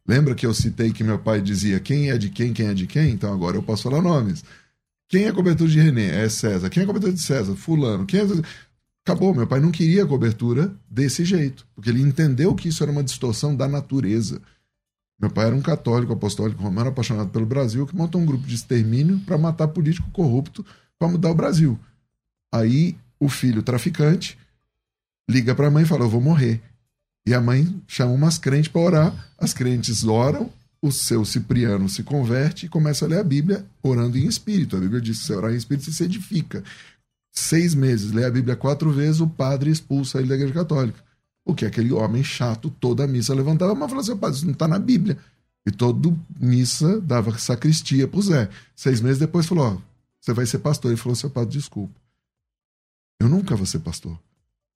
[0.08, 2.88] Lembra que eu citei que meu pai dizia quem é de quem, quem é de
[2.88, 3.12] quem?
[3.12, 4.44] Então agora eu posso falar nomes.
[5.08, 6.24] Quem é cobertura de René?
[6.24, 6.70] É César.
[6.70, 7.56] Quem é cobertura de César?
[7.56, 8.06] Fulano.
[8.06, 8.24] Quem é...
[9.04, 13.04] Acabou, meu pai não queria cobertura desse jeito, porque ele entendeu que isso era uma
[13.04, 14.40] distorção da natureza.
[15.20, 18.56] Meu pai era um católico apostólico romano apaixonado pelo Brasil que montou um grupo de
[18.56, 20.66] extermínio para matar político corrupto
[20.98, 21.78] para mudar o Brasil.
[22.54, 24.38] Aí o filho traficante
[25.30, 26.62] liga para a mãe e fala: Eu vou morrer.
[27.28, 29.30] E a mãe chama umas crentes para orar.
[29.38, 30.52] As crentes oram,
[30.82, 34.78] o seu Cipriano se converte e começa a ler a Bíblia orando em espírito.
[34.78, 36.64] A Bíblia diz que se orar em espírito você se edifica.
[37.32, 41.09] Seis meses, lê a Bíblia quatro vezes, o padre expulsa ele da igreja católica.
[41.50, 44.78] Porque aquele homem chato, toda a missa levantava, mas falava assim: isso não está na
[44.78, 45.18] Bíblia.
[45.66, 48.48] E toda missa dava sacristia pro Zé.
[48.76, 49.78] Seis meses depois falou: Ó,
[50.22, 50.92] você vai ser pastor.
[50.92, 52.00] Ele falou: seu padre, desculpa.
[53.20, 54.16] Eu nunca vou ser pastor.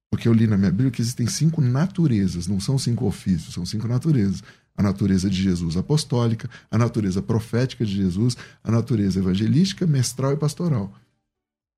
[0.09, 3.67] Porque eu li na minha Bíblia que existem cinco naturezas, não são cinco ofícios, são
[3.67, 4.41] cinco naturezas.
[4.75, 10.37] A natureza de Jesus apostólica, a natureza profética de Jesus, a natureza evangelística, mestral e
[10.37, 10.91] pastoral.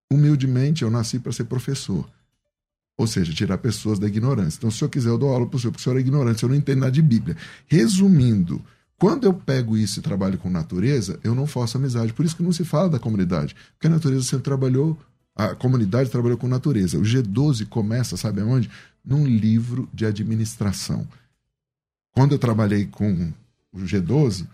[0.10, 2.10] Humildemente, eu nasci para ser professor.
[2.98, 4.58] Ou seja, tirar pessoas da ignorância.
[4.58, 6.44] Então, se eu quiser, eu dou aula para o senhor, porque o senhor é ignorante,
[6.44, 7.36] eu não entendo nada de Bíblia.
[7.68, 8.62] Resumindo,
[8.98, 12.14] quando eu pego isso e trabalho com natureza, eu não faço amizade.
[12.14, 13.56] Por isso que não se fala da comunidade.
[13.74, 14.98] Porque a natureza sempre trabalhou,
[15.36, 16.98] a comunidade trabalhou com natureza.
[16.98, 18.70] O G12 começa, sabe aonde?
[19.04, 21.06] Num livro de administração.
[22.14, 23.34] Quando eu trabalhei com
[23.74, 24.48] o G12,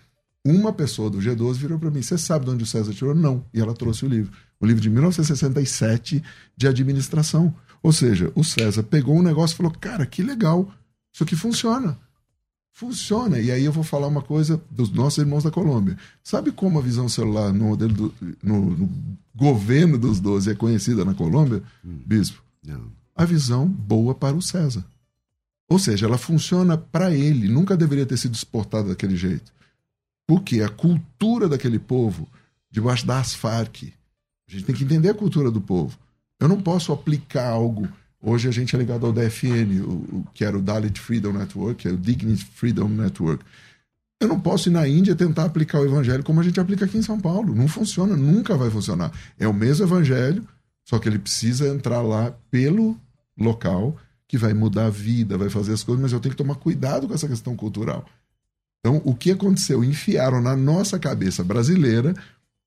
[0.46, 3.14] uma pessoa do G12 virou para mim: Você sabe de onde o César tirou?
[3.14, 3.46] Não.
[3.54, 4.32] E ela trouxe o livro.
[4.60, 6.24] O livro de 1967
[6.58, 7.54] de administração.
[7.84, 10.72] Ou seja, o César pegou um negócio e falou: Cara, que legal.
[11.14, 11.98] Isso aqui funciona.
[12.72, 13.40] Funciona.
[13.40, 15.98] E aí eu vou falar uma coisa dos nossos irmãos da Colômbia.
[16.24, 18.90] Sabe como a visão celular no modelo do, no, no
[19.36, 22.00] governo dos 12 é conhecida na Colômbia, hum.
[22.06, 22.42] bispo?
[22.66, 22.92] Não.
[23.16, 24.86] A visão boa para o César.
[25.70, 29.52] Ou seja, ela funciona para ele, nunca deveria ter sido exportada daquele jeito.
[30.32, 32.26] Porque a cultura daquele povo,
[32.72, 33.94] debaixo das Farc,
[34.48, 36.00] a gente tem que entender a cultura do povo.
[36.40, 37.86] Eu não posso aplicar algo
[38.24, 41.82] Hoje a gente é ligado ao DFN, o, o, que era o Dalit Freedom Network,
[41.82, 43.44] que é o Dignity Freedom Network.
[44.22, 46.98] Eu não posso ir na Índia tentar aplicar o evangelho como a gente aplica aqui
[46.98, 47.54] em São Paulo.
[47.54, 49.12] Não funciona, nunca vai funcionar.
[49.38, 50.48] É o mesmo evangelho,
[50.86, 52.98] só que ele precisa entrar lá pelo
[53.38, 53.98] local
[54.30, 57.06] que vai mudar a vida, vai fazer as coisas, mas eu tenho que tomar cuidado
[57.06, 58.08] com essa questão cultural.
[58.82, 59.84] Então, o que aconteceu?
[59.84, 62.16] Enfiaram na nossa cabeça brasileira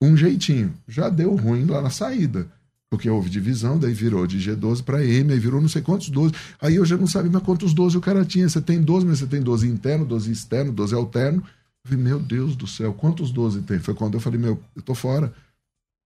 [0.00, 0.72] um jeitinho.
[0.86, 2.48] Já deu ruim lá na saída
[2.94, 6.32] porque houve divisão, daí virou de G12 para M, aí virou não sei quantos 12.
[6.60, 8.48] Aí eu já não sabia mais quantos 12 o cara tinha.
[8.48, 11.38] Você tem 12, mas você tem 12 interno, 12 externo, 12 alterno.
[11.84, 13.78] Eu falei, meu Deus do céu, quantos 12 tem?
[13.80, 15.32] Foi quando eu falei, meu, eu tô fora.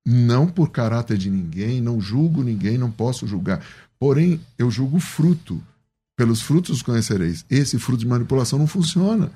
[0.07, 3.63] Não por caráter de ninguém, não julgo ninguém, não posso julgar.
[3.99, 5.63] Porém, eu julgo fruto.
[6.17, 7.45] Pelos frutos os conhecereis.
[7.51, 9.31] Esse fruto de manipulação não funciona.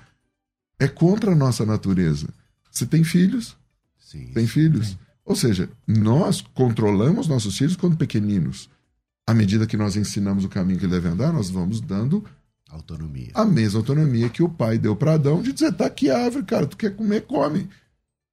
[0.83, 2.27] É contra a nossa natureza.
[2.69, 3.57] Você tem filhos?
[4.01, 4.33] Sim.
[4.35, 4.89] Tem filhos?
[4.89, 4.99] Sim.
[5.25, 8.69] Ou seja, nós controlamos nossos filhos quando pequeninos.
[9.25, 12.25] À medida que nós ensinamos o caminho que ele deve andar, nós vamos dando
[12.69, 13.31] autonomia.
[13.33, 16.45] A mesma autonomia que o pai deu para Adão de dizer: tá aqui a árvore,
[16.45, 17.69] cara, tu quer comer, come.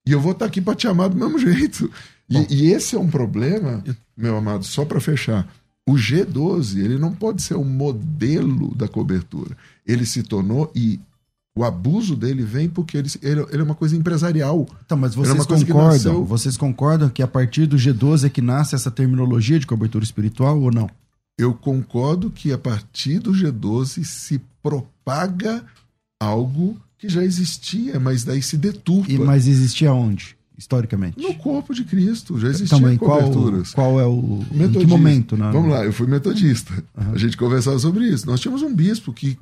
[0.03, 1.91] E eu vou estar tá aqui para te amar do mesmo jeito.
[2.27, 3.83] E, e, esse é um problema,
[4.17, 5.47] meu amado, só para fechar.
[5.87, 9.55] O G12, ele não pode ser um modelo da cobertura.
[9.85, 10.99] Ele se tornou, e
[11.57, 14.67] o abuso dele vem porque ele, ele, ele, é uma coisa empresarial.
[14.85, 15.87] Então, mas vocês é concordam?
[15.87, 16.25] Nasceu...
[16.25, 20.59] Vocês concordam que a partir do G12 é que nasce essa terminologia de cobertura espiritual
[20.61, 20.89] ou não?
[21.37, 25.63] Eu concordo que a partir do G12 se propaga
[26.21, 29.11] algo que já existia, mas daí se deturpa.
[29.11, 30.37] E, mas existia onde?
[30.57, 31.17] Historicamente?
[31.17, 33.71] No corpo de Cristo, já existiam Também, coberturas.
[33.71, 34.43] Qual, qual é o.
[34.51, 35.37] Em que momento?
[35.37, 35.49] Né?
[35.53, 36.73] Vamos lá, eu fui metodista.
[36.97, 37.13] Uhum.
[37.13, 38.25] A gente conversava sobre isso.
[38.25, 39.37] Nós tínhamos um bispo que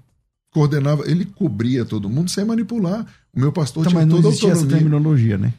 [0.58, 3.06] coordenava, ele cobria todo mundo sem manipular.
[3.32, 4.60] O meu pastor então, tinha toda a autonomia.
[4.60, 5.54] essa terminologia, né?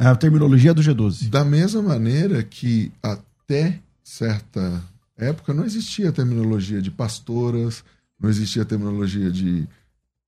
[0.00, 1.28] A terminologia do G12.
[1.28, 4.82] Da mesma maneira que até certa
[5.16, 7.84] época não existia a terminologia de pastoras,
[8.20, 9.66] não existia a terminologia de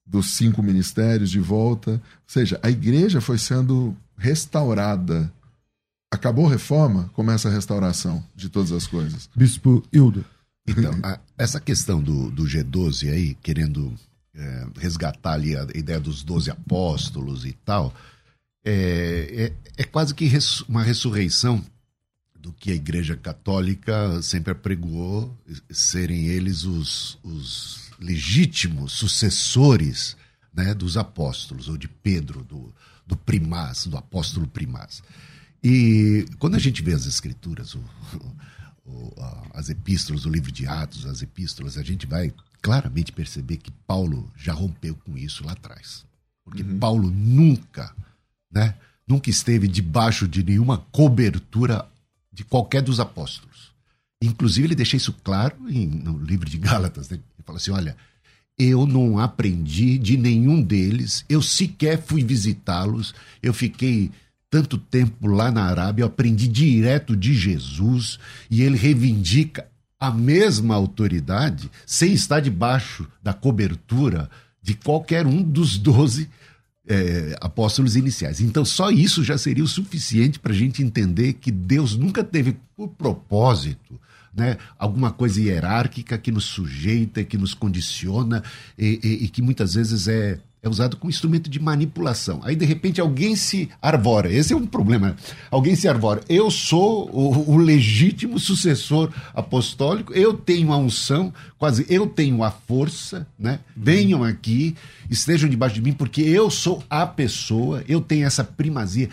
[0.07, 1.91] dos cinco ministérios de volta.
[1.91, 5.31] Ou seja, a igreja foi sendo restaurada.
[6.11, 9.29] Acabou a reforma, começa a restauração de todas as coisas.
[9.35, 10.25] Bispo Hildo.
[10.69, 13.95] Então, a, essa questão do, do G12 aí, querendo
[14.35, 17.95] é, resgatar ali a ideia dos 12 apóstolos e tal,
[18.65, 21.65] é, é, é quase que res, uma ressurreição
[22.39, 25.37] do que a Igreja Católica sempre apregoou
[25.71, 30.17] serem eles os, os legítimos sucessores
[30.53, 32.73] né, dos apóstolos, ou de Pedro, do,
[33.07, 35.03] do primaz, do apóstolo primaz.
[35.63, 37.85] E quando a gente vê as escrituras, o,
[39.53, 44.31] as epístolas, o livro de Atos, as epístolas, a gente vai claramente perceber que Paulo
[44.37, 46.05] já rompeu com isso lá atrás.
[46.45, 46.79] porque uhum.
[46.79, 47.95] Paulo nunca,
[48.51, 48.75] né,
[49.07, 51.87] nunca esteve debaixo de nenhuma cobertura
[52.33, 53.73] de qualquer dos apóstolos.
[54.23, 57.09] Inclusive, ele deixa isso claro em, no livro de Gálatas.
[57.09, 57.17] Né?
[57.17, 57.97] Ele fala assim: olha,
[58.59, 64.11] eu não aprendi de nenhum deles, eu sequer fui visitá-los, eu fiquei
[64.51, 68.19] tanto tempo lá na Arábia, eu aprendi direto de Jesus
[68.51, 69.67] e ele reivindica
[70.01, 74.31] a mesma autoridade sem estar debaixo da cobertura
[74.63, 76.31] de qualquer um dos doze
[76.87, 78.41] é, apóstolos iniciais.
[78.41, 82.57] Então, só isso já seria o suficiente para a gente entender que Deus nunca teve
[82.75, 84.01] por propósito
[84.35, 88.43] né, alguma coisa hierárquica que nos sujeita, que nos condiciona
[88.79, 92.41] e, e, e que muitas vezes é é usado como instrumento de manipulação.
[92.43, 94.33] Aí, de repente, alguém se arvora.
[94.33, 95.17] Esse é um problema.
[95.51, 96.21] Alguém se arvora.
[96.29, 102.51] Eu sou o, o, legítimo sucessor apostólico, eu tenho a unção, quase eu tenho a
[102.51, 103.61] força, né?
[103.77, 104.75] Venham aqui,
[105.09, 109.09] estejam debaixo de mim, porque eu sou a pessoa, eu tenho essa primazia.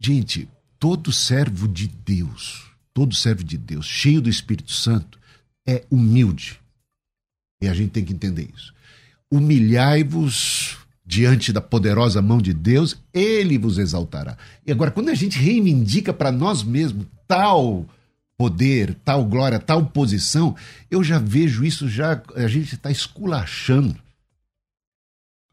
[0.00, 5.18] Gente, todo servo de Deus, todo servo de Deus, cheio do Espírito Santo,
[5.66, 6.60] é humilde.
[7.62, 8.73] E a gente tem que entender isso
[9.34, 14.38] humilhai-vos diante da poderosa mão de Deus, ele vos exaltará.
[14.66, 17.84] E agora, quando a gente reivindica para nós mesmos tal
[18.36, 20.56] poder, tal glória, tal posição,
[20.90, 23.96] eu já vejo isso, já a gente está esculachando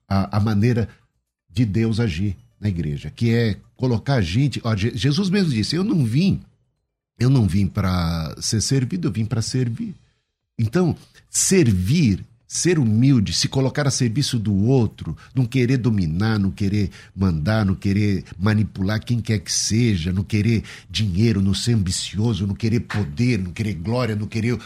[0.08, 0.88] a, a, maneira
[1.50, 4.62] de Deus agir na igreja, que é colocar a gente.
[4.64, 6.42] Ó, Jesus mesmo disse: Eu não vim,
[7.20, 9.96] eu não vim para ser servido, eu vim para servir.
[10.58, 10.96] Então,
[11.30, 17.66] servir ser humilde, se colocar a serviço do outro, não querer dominar, não querer mandar,
[17.66, 22.82] não querer manipular quem quer que seja, não querer dinheiro, não ser ambicioso, não querer
[22.82, 24.60] poder, não querer glória, não querer.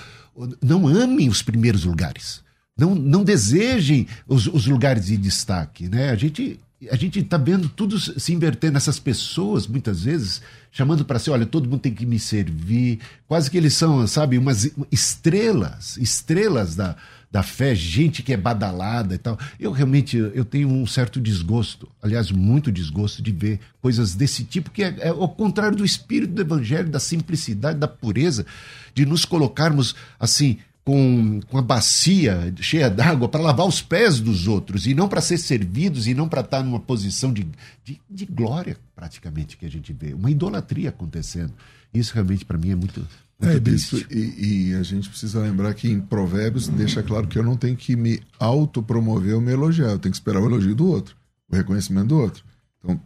[0.60, 2.42] Não amem os primeiros lugares.
[2.76, 5.88] Não, não desejem os, os lugares de destaque.
[5.88, 6.10] Né?
[6.10, 6.60] A gente
[6.92, 11.46] a gente está vendo tudo se inverter nessas pessoas, muitas vezes, chamando para si, olha,
[11.46, 13.00] todo mundo tem que me servir.
[13.28, 16.96] Quase que eles são, sabe, umas estrelas, estrelas da,
[17.36, 19.38] da fé, gente que é badalada e tal.
[19.60, 24.72] Eu realmente eu tenho um certo desgosto, aliás, muito desgosto de ver coisas desse tipo,
[24.72, 28.46] que é, é ao contrário do espírito do evangelho, da simplicidade, da pureza,
[28.94, 34.48] de nos colocarmos assim com, com a bacia cheia d'água para lavar os pés dos
[34.48, 37.46] outros e não para ser servidos e não para estar numa posição de,
[37.84, 40.14] de, de glória, praticamente, que a gente vê.
[40.14, 41.52] Uma idolatria acontecendo.
[41.94, 43.06] Isso realmente para mim é muito,
[43.42, 47.44] é, isso, e, e, a gente precisa lembrar que em Provérbios deixa claro que eu
[47.44, 50.88] não tenho que me autopromover ou me elogiar, eu tenho que esperar o elogio do
[50.88, 51.18] outro,
[51.50, 52.44] o reconhecimento do outro.
[52.80, 53.00] Então,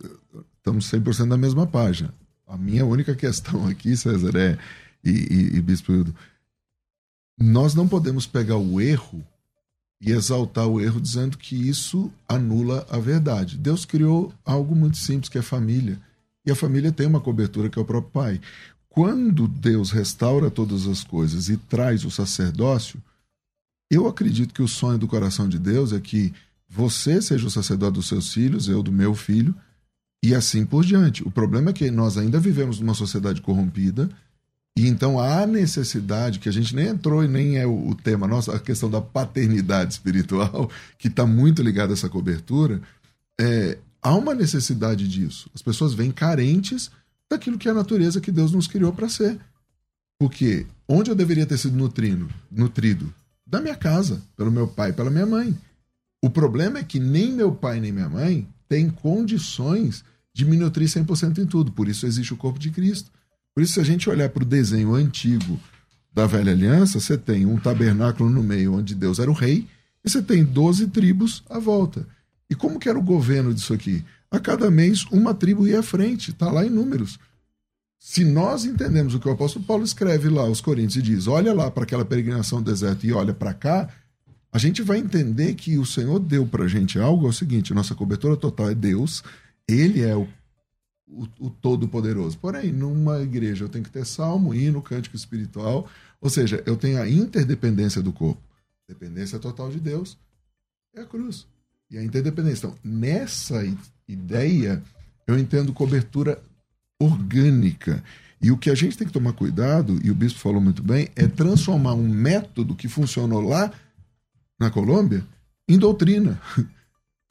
[0.57, 2.13] estamos 100% na mesma página.
[2.47, 4.57] A minha única questão aqui, César, é,
[5.03, 6.13] e, e, e Bispo Hildo,
[7.39, 9.23] nós não podemos pegar o erro
[10.01, 13.57] e exaltar o erro dizendo que isso anula a verdade.
[13.57, 15.99] Deus criou algo muito simples, que é família.
[16.45, 18.41] E a família tem uma cobertura que é o próprio pai
[18.99, 23.01] quando Deus restaura todas as coisas e traz o sacerdócio,
[23.89, 26.33] eu acredito que o sonho do coração de Deus é que
[26.67, 29.55] você seja o sacerdote dos seus filhos, eu do meu filho,
[30.21, 31.25] e assim por diante.
[31.25, 34.09] O problema é que nós ainda vivemos numa sociedade corrompida,
[34.77, 38.51] e então há necessidade, que a gente nem entrou e nem é o, tema nosso,
[38.51, 42.81] a questão da paternidade espiritual, que está muito ligada a essa cobertura,
[43.39, 45.49] é, há uma necessidade disso.
[45.55, 46.91] As pessoas vêm carentes
[47.29, 49.39] daquilo que é a natureza que Deus nos criou para ser.
[50.17, 52.29] Porque onde eu deveria ter sido nutrido?
[52.51, 53.13] Nutrido?
[53.45, 55.57] Da minha casa, pelo meu pai, pela minha mãe.
[56.21, 60.87] O problema é que nem meu pai nem minha mãe têm condições de me nutrir
[60.87, 61.71] 100% em tudo.
[61.71, 63.11] Por isso existe o corpo de Cristo.
[63.53, 65.59] Por isso, se a gente olhar para o desenho antigo
[66.13, 69.67] da velha aliança, você tem um tabernáculo no meio onde Deus era o rei,
[70.03, 72.07] e você tem 12 tribos à volta.
[72.49, 74.03] E como que era o governo disso aqui?
[74.31, 77.19] A cada mês uma tribo ia à frente, está lá em números.
[77.97, 81.53] Se nós entendemos o que o apóstolo Paulo escreve lá aos Coríntios e diz, olha
[81.53, 83.89] lá para aquela peregrinação do deserto e olha para cá,
[84.51, 87.73] a gente vai entender que o Senhor deu para a gente algo, é o seguinte,
[87.73, 89.21] nossa cobertura total é Deus,
[89.67, 90.27] Ele é o,
[91.07, 92.37] o, o Todo-Poderoso.
[92.37, 95.87] Porém, numa igreja eu tenho que ter salmo, hino, cântico espiritual,
[96.21, 98.41] ou seja, eu tenho a interdependência do corpo.
[98.87, 100.17] Dependência total de Deus
[100.95, 101.45] é a cruz.
[101.91, 102.67] E a interdependência.
[102.67, 103.63] Então, nessa
[104.11, 104.81] ideia,
[105.27, 106.41] eu entendo cobertura
[106.99, 108.03] orgânica.
[108.41, 111.09] E o que a gente tem que tomar cuidado, e o bispo falou muito bem,
[111.15, 113.71] é transformar um método que funcionou lá
[114.59, 115.23] na Colômbia
[115.67, 116.41] em doutrina.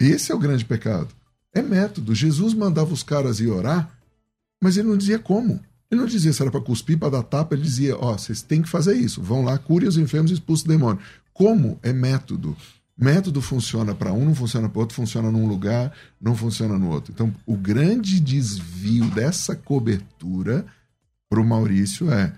[0.00, 1.08] Esse é o grande pecado.
[1.52, 2.14] É método.
[2.14, 3.90] Jesus mandava os caras ir orar,
[4.62, 5.60] mas ele não dizia como.
[5.90, 8.42] Ele não dizia se era para cuspir, para dar tapa, ele dizia: Ó, oh, vocês
[8.42, 9.22] têm que fazer isso.
[9.22, 11.02] Vão lá, cure os enfermos e expulsem o demônio.
[11.32, 12.56] Como é método.
[12.98, 17.12] Método funciona para um, não funciona para outro, funciona num lugar, não funciona no outro.
[17.12, 20.66] Então, o grande desvio dessa cobertura
[21.28, 22.32] para o Maurício é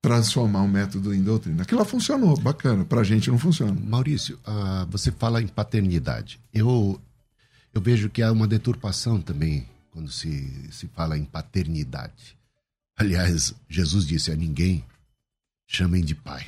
[0.00, 1.62] transformar o método em doutrina.
[1.62, 2.84] Aquilo lá funcionou, bacana.
[2.84, 3.72] Para a gente não funciona.
[3.72, 6.40] Maurício, uh, você fala em paternidade.
[6.52, 7.00] Eu,
[7.74, 12.38] eu vejo que há uma deturpação também quando se, se fala em paternidade.
[12.96, 14.84] Aliás, Jesus disse a ninguém
[15.66, 16.44] chamem de pai,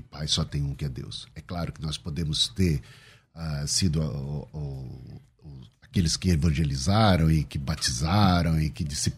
[0.00, 1.26] porque pai só tem um que é Deus.
[1.34, 2.80] É claro que nós podemos ter
[3.34, 5.20] uh, sido uh, uh,
[5.82, 9.16] aqueles que evangelizaram e que batizaram e que, discip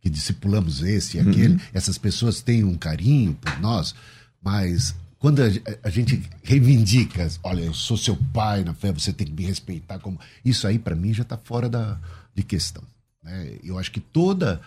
[0.00, 1.54] que discipulamos esse e aquele.
[1.54, 1.60] Uhum.
[1.72, 3.94] Essas pessoas têm um carinho por nós,
[4.42, 5.46] mas quando a,
[5.82, 9.98] a, gente reivindica, olha, eu sou seu pai na fé, você tem que me respeitar
[9.98, 10.20] como.
[10.44, 11.98] Isso aí, para mim, já está fora da,
[12.34, 12.82] de questão.
[13.22, 13.58] Né?
[13.62, 14.60] Eu acho que toda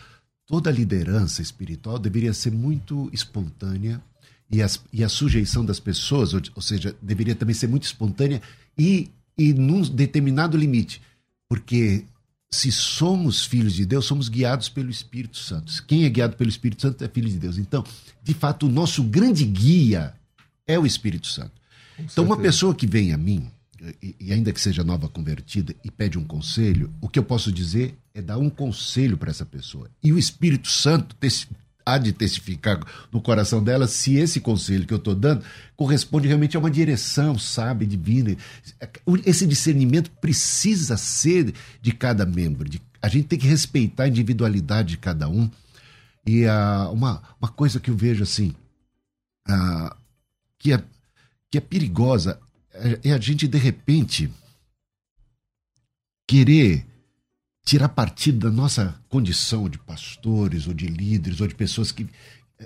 [0.47, 4.01] toda liderança espiritual deveria ser muito espontânea
[4.49, 8.41] e, as, e a sujeição das pessoas, ou, ou, seja, deveria também ser muito espontânea
[8.77, 11.01] e, e num determinado limite.
[11.49, 12.05] Porque
[12.49, 15.71] se somos filhos de Deus, somos guiados pelo Espírito Santo.
[15.85, 17.57] Quem é guiado pelo Espírito Santo é filho de Deus.
[17.57, 17.83] Então,
[18.23, 20.13] de fato, o nosso grande guia
[20.65, 21.51] é o Espírito Santo.
[21.99, 23.49] então, uma pessoa que vem a mim,
[24.01, 27.51] e, e ainda que seja nova convertida, e pede um conselho, o que eu posso
[27.51, 29.89] dizer é dar um conselho para essa pessoa.
[30.01, 31.15] E o Espírito Santo
[31.87, 32.79] há de testificar
[33.11, 35.43] no coração dela se esse conselho que eu estou dando
[35.75, 38.35] corresponde realmente a uma direção, sabe, divina.
[39.25, 42.67] Esse discernimento precisa ser de cada membro.
[42.67, 45.49] De, a gente tem que respeitar a individualidade de cada um.
[46.25, 48.53] E uh, uma, uma coisa que eu vejo assim,
[49.47, 49.95] uh,
[50.59, 50.83] que, é,
[51.49, 52.37] que é perigosa,
[52.73, 54.29] é, é a gente de repente
[56.27, 56.85] querer
[57.67, 62.07] tirar partido da nossa condição de pastores ou de líderes ou de pessoas que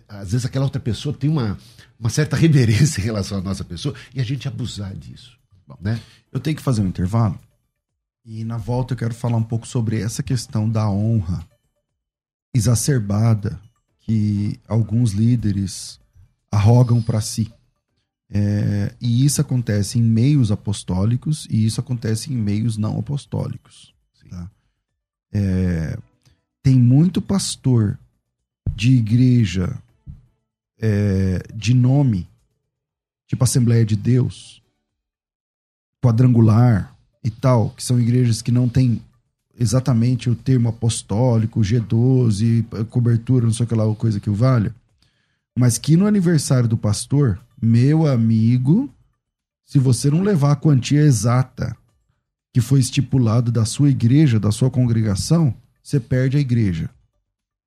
[0.08, 1.58] às vezes aquela outra pessoa tem uma,
[2.00, 5.40] uma certa reverência em relação à nossa pessoa e a gente abusar disso.
[5.68, 6.00] Bom, né?
[6.32, 7.40] Eu tenho que fazer um intervalo
[8.24, 11.44] e na volta eu quero falar um pouco sobre essa questão da honra
[12.54, 13.60] exacerbada
[14.02, 16.00] que alguns líderes
[16.52, 17.52] arrogam para si.
[18.30, 23.92] É, e isso acontece em meios apostólicos e isso acontece em meios não apostólicos.
[25.34, 25.98] É,
[26.62, 27.98] tem muito pastor
[28.76, 29.78] de igreja
[30.80, 32.28] é, de nome,
[33.28, 34.62] tipo Assembleia de Deus,
[36.04, 39.02] quadrangular e tal, que são igrejas que não têm
[39.58, 44.74] exatamente o termo apostólico, G12, cobertura, não sei aquela coisa que o valha,
[45.56, 48.90] mas que no aniversário do pastor, meu amigo,
[49.66, 51.78] se você não levar a quantia exata
[52.54, 56.90] que foi estipulado da sua igreja, da sua congregação, você perde a igreja.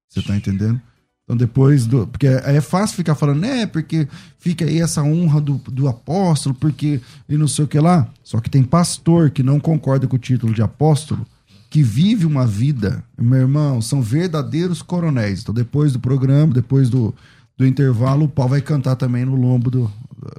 [0.09, 0.81] Você tá entendendo?
[1.25, 2.07] Então depois do.
[2.07, 3.67] Porque é fácil ficar falando, né?
[3.67, 4.07] Porque
[4.39, 7.01] fica aí essa honra do, do apóstolo, porque.
[7.29, 8.09] E não sei o que lá.
[8.23, 11.27] Só que tem pastor que não concorda com o título de apóstolo,
[11.71, 15.41] que vive uma vida, meu irmão, são verdadeiros coronéis.
[15.41, 17.15] Então depois do programa, depois do,
[17.57, 19.93] do intervalo, o pau vai cantar também no lombo do,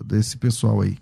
[0.05, 0.97] desse pessoal aí.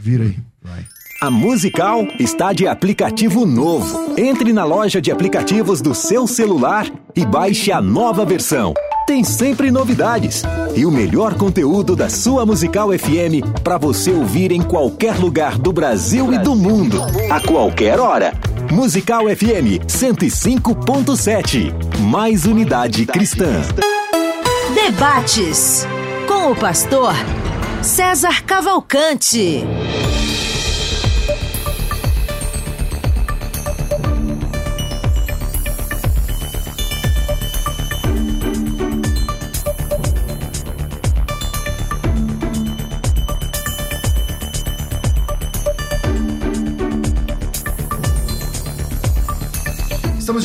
[0.00, 0.38] Vira aí.
[0.62, 0.86] Vai.
[1.20, 4.14] A Musical está de aplicativo novo.
[4.18, 8.74] Entre na loja de aplicativos do seu celular e baixe a nova versão.
[9.06, 10.42] Tem sempre novidades
[10.74, 15.72] e o melhor conteúdo da sua Musical FM para você ouvir em qualquer lugar do
[15.72, 17.00] Brasil e do mundo,
[17.30, 18.34] a qualquer hora.
[18.70, 21.72] Musical FM 105.7.
[22.00, 23.62] Mais unidade cristã.
[24.74, 25.86] Debates
[26.26, 27.14] com o pastor
[27.82, 29.64] César Cavalcante.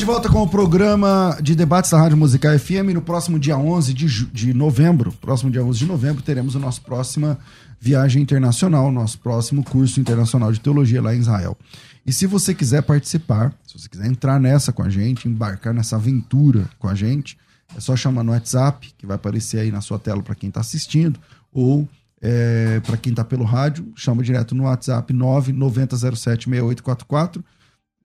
[0.02, 2.92] De volta com o programa de debates da Rádio Musical FM.
[2.92, 6.80] No próximo dia 11 de, de novembro, próximo dia 11 de novembro, teremos a nossa
[6.80, 7.38] próxima
[7.78, 11.56] viagem internacional, nosso próximo curso internacional de teologia lá em Israel.
[12.04, 15.94] E se você quiser participar, se você quiser entrar nessa com a gente, embarcar nessa
[15.94, 17.38] aventura com a gente,
[17.76, 20.62] é só chamar no WhatsApp, que vai aparecer aí na sua tela para quem está
[20.62, 21.20] assistindo,
[21.52, 21.88] ou
[22.20, 27.40] é, para quem está pelo rádio, chama direto no WhatsApp 990076844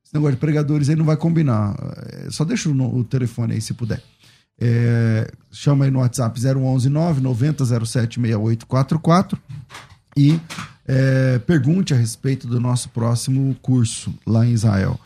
[0.08, 1.76] esse negócio de pregadores aí não vai combinar.
[2.08, 4.01] É, só deixa o, o telefone aí se puder.
[4.60, 9.38] É, chama aí no WhatsApp 011 990 07 6844
[10.16, 10.39] e
[10.88, 14.97] é, pergunte a respeito do nosso próximo curso lá em Israel.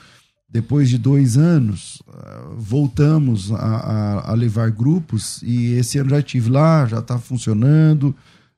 [0.48, 6.20] Depois de dois anos, ah, voltamos a, a, a levar grupos e esse ano já
[6.20, 8.16] estive lá, já está funcionando,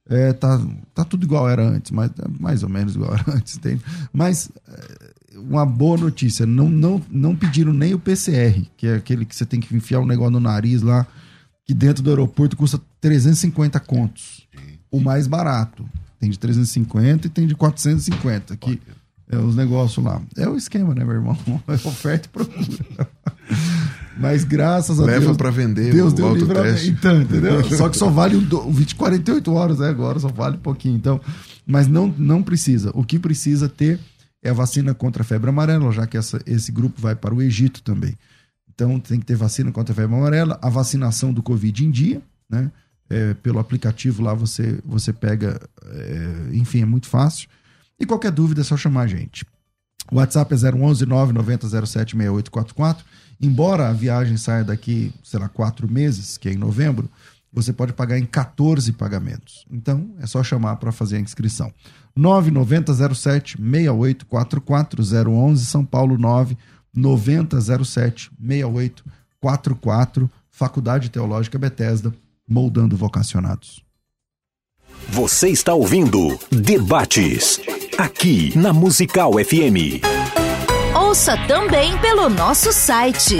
[0.09, 0.59] É, tá,
[0.93, 3.81] tá tudo igual era antes, mas mais ou menos igual era antes, entende?
[4.11, 9.25] Mas é, uma boa notícia, não, não, não pediram nem o PCR, que é aquele
[9.25, 11.07] que você tem que enfiar um negócio no nariz lá,
[11.65, 14.47] que dentro do aeroporto custa 350 contos.
[14.91, 15.85] O mais barato.
[16.19, 18.79] Tem de 350 e tem de 450, que
[19.29, 20.21] é os negócios lá.
[20.37, 21.37] É o esquema, né, meu irmão?
[21.67, 23.09] É oferta e procura.
[24.17, 25.25] Mas graças a Leva Deus.
[25.25, 26.85] Leva para vender Deus o deu livramento.
[26.85, 27.63] Então, entendeu?
[27.75, 29.89] Só que só vale o 20, 48 horas, né?
[29.89, 30.95] Agora só vale um pouquinho.
[30.95, 31.19] Então,
[31.65, 32.91] mas não, não precisa.
[32.93, 33.99] O que precisa ter
[34.43, 37.41] é a vacina contra a febre amarela, já que essa, esse grupo vai para o
[37.41, 38.17] Egito também.
[38.73, 42.21] Então, tem que ter vacina contra a febre amarela, a vacinação do Covid em dia,
[42.49, 42.71] né?
[43.09, 47.47] É, pelo aplicativo lá você, você pega, é, enfim, é muito fácil.
[47.99, 49.45] E qualquer dúvida é só chamar a gente.
[50.11, 53.05] O WhatsApp é 011 990 07 6844.
[53.39, 57.09] Embora a viagem saia daqui, sei lá, quatro meses, que é em novembro,
[57.51, 59.65] você pode pagar em 14 pagamentos.
[59.69, 61.71] Então, é só chamar para fazer a inscrição.
[62.15, 66.57] 990 07 6844 011 São Paulo 9
[66.93, 72.13] 9007 6844 Faculdade Teológica Bethesda,
[72.47, 73.83] moldando vocacionados.
[75.09, 77.59] Você está ouvindo Debates,
[77.97, 79.99] aqui na Musical FM.
[80.95, 83.37] Ouça também pelo nosso site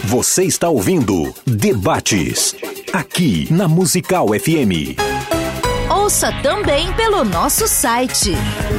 [0.05, 2.55] Você está ouvindo Debates,
[2.91, 4.97] aqui na Musical FM.
[5.89, 8.31] Ouça também pelo nosso site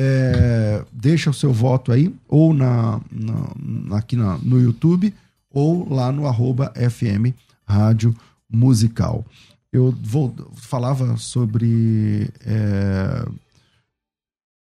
[0.00, 5.12] é, deixa o seu voto aí, ou na, na aqui na, no YouTube,
[5.50, 7.34] ou lá no arroba FM
[7.66, 8.14] Rádio
[8.48, 9.26] Musical.
[9.72, 13.26] Eu vou, falava sobre é,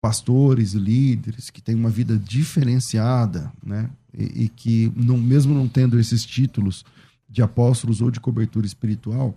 [0.00, 3.90] pastores e líderes que têm uma vida diferenciada, né?
[4.16, 6.84] E, e que, não, mesmo não tendo esses títulos
[7.28, 9.34] de apóstolos ou de cobertura espiritual,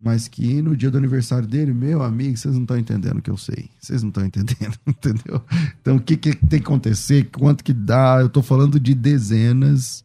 [0.00, 3.30] mas que no dia do aniversário dele, meu amigo, vocês não estão entendendo o que
[3.30, 3.70] eu sei.
[3.80, 5.42] Vocês não estão entendendo, entendeu?
[5.80, 7.30] Então, o que, que tem que acontecer?
[7.30, 8.18] Quanto que dá?
[8.20, 10.04] Eu estou falando de dezenas,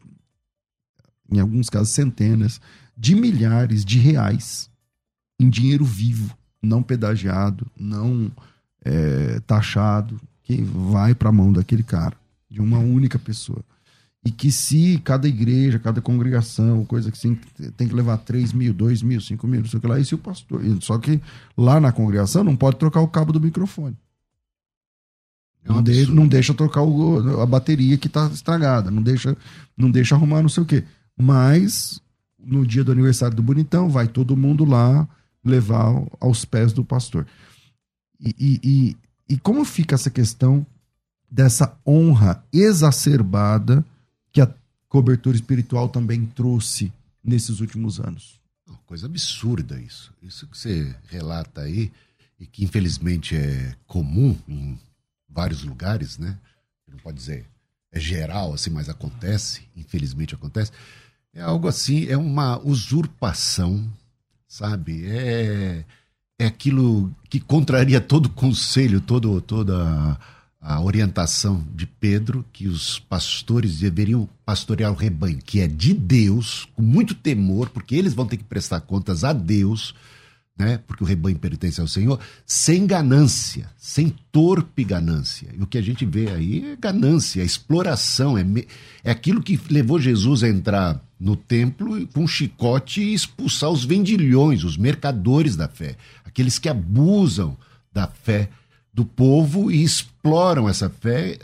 [1.30, 2.60] em alguns casos centenas,
[2.96, 4.70] de milhares de reais
[5.38, 8.30] em dinheiro vivo, não pedagiado, não
[8.84, 12.16] é, taxado, que vai para a mão daquele cara,
[12.48, 13.64] de uma única pessoa.
[14.24, 17.36] E que se cada igreja, cada congregação, coisa que assim,
[17.76, 20.04] tem que levar 3 mil, 2 mil, 5 mil, não sei o que lá, e
[20.04, 20.62] se o pastor.
[20.80, 21.20] Só que
[21.56, 23.96] lá na congregação não pode trocar o cabo do microfone.
[25.64, 29.36] É não, de, não deixa trocar o- a bateria que tá estragada, não deixa,
[29.76, 30.84] não deixa arrumar não sei o quê.
[31.16, 32.00] Mas
[32.38, 35.08] no dia do aniversário do Bonitão, vai todo mundo lá
[35.44, 37.26] levar aos pés do pastor.
[38.20, 38.96] E, e, e,
[39.34, 40.66] e como fica essa questão
[41.30, 43.84] dessa honra exacerbada
[44.32, 44.52] que a
[44.88, 48.40] cobertura espiritual também trouxe nesses últimos anos?
[48.66, 50.12] Uma coisa absurda isso.
[50.22, 51.92] Isso que você relata aí,
[52.40, 54.78] e que infelizmente é comum em
[55.28, 56.38] vários lugares, né?
[56.88, 57.46] Não pode dizer
[57.92, 60.72] é geral, assim, mas acontece, infelizmente acontece.
[61.34, 63.86] É algo assim, é uma usurpação,
[64.48, 65.06] sabe?
[65.06, 65.84] É,
[66.38, 70.18] é aquilo que contraria todo o conselho, todo, toda
[70.62, 76.68] a orientação de Pedro, que os pastores deveriam pastorear o rebanho, que é de Deus,
[76.76, 79.92] com muito temor, porque eles vão ter que prestar contas a Deus,
[80.56, 80.78] né?
[80.86, 85.48] Porque o rebanho pertence ao Senhor, sem ganância, sem torpe ganância.
[85.58, 88.68] E o que a gente vê aí é ganância, é exploração, é, me...
[89.02, 93.84] é aquilo que levou Jesus a entrar no templo com um chicote e expulsar os
[93.84, 97.56] vendilhões, os mercadores da fé, aqueles que abusam
[97.92, 98.48] da fé
[98.92, 101.38] do povo e exploram essa fé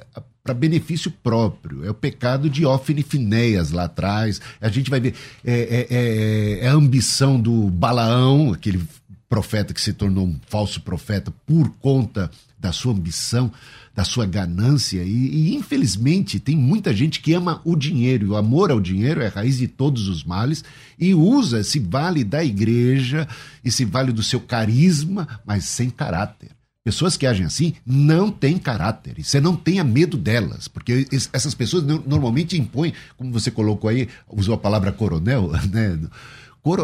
[0.48, 1.84] para benefício próprio.
[1.84, 4.40] É o pecado de Ófine Finéias lá atrás.
[4.60, 5.14] A gente vai ver.
[5.44, 8.82] É, é, é, é, a ambição do Balaão, aquele
[9.28, 13.52] profeta que se tornou um falso profeta por conta da sua ambição,
[13.94, 15.02] da sua ganância.
[15.02, 18.30] E, e infelizmente tem muita gente que ama o dinheiro.
[18.30, 20.64] O amor ao dinheiro é a raiz de todos os males.
[20.98, 23.28] E usa, se vale da igreja
[23.62, 26.57] e se vale do seu carisma, mas sem caráter.
[26.88, 29.18] Pessoas que agem assim não têm caráter.
[29.18, 34.08] E você não tenha medo delas, porque essas pessoas normalmente impõem, como você colocou aí,
[34.26, 35.98] usou a palavra coronel, né?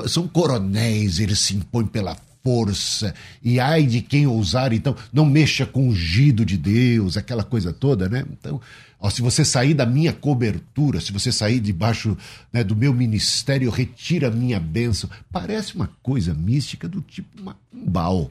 [0.07, 5.65] São coronéis, eles se impõem pela força, e ai de quem ousar, então não mexa
[5.65, 8.27] com o ungido de Deus, aquela coisa toda, né?
[8.31, 8.61] Então,
[9.01, 12.15] ó, se você sair da minha cobertura, se você sair debaixo
[12.53, 15.09] né, do meu ministério, retira a minha bênção.
[15.33, 18.31] Parece uma coisa mística do tipo macumbal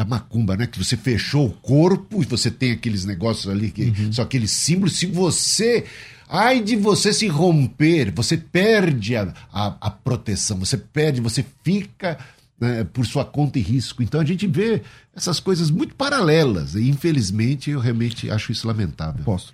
[0.00, 0.66] da macumba, né?
[0.66, 4.12] Que você fechou o corpo e você tem aqueles negócios ali que uhum.
[4.12, 4.96] são aqueles símbolos.
[4.96, 5.84] Se você.
[6.32, 12.16] Ai de você se romper, você perde a, a, a proteção, você perde, você fica
[12.58, 14.00] né, por sua conta e risco.
[14.00, 14.80] Então a gente vê
[15.14, 16.76] essas coisas muito paralelas.
[16.76, 19.24] E infelizmente eu realmente acho isso lamentável.
[19.24, 19.52] Posso?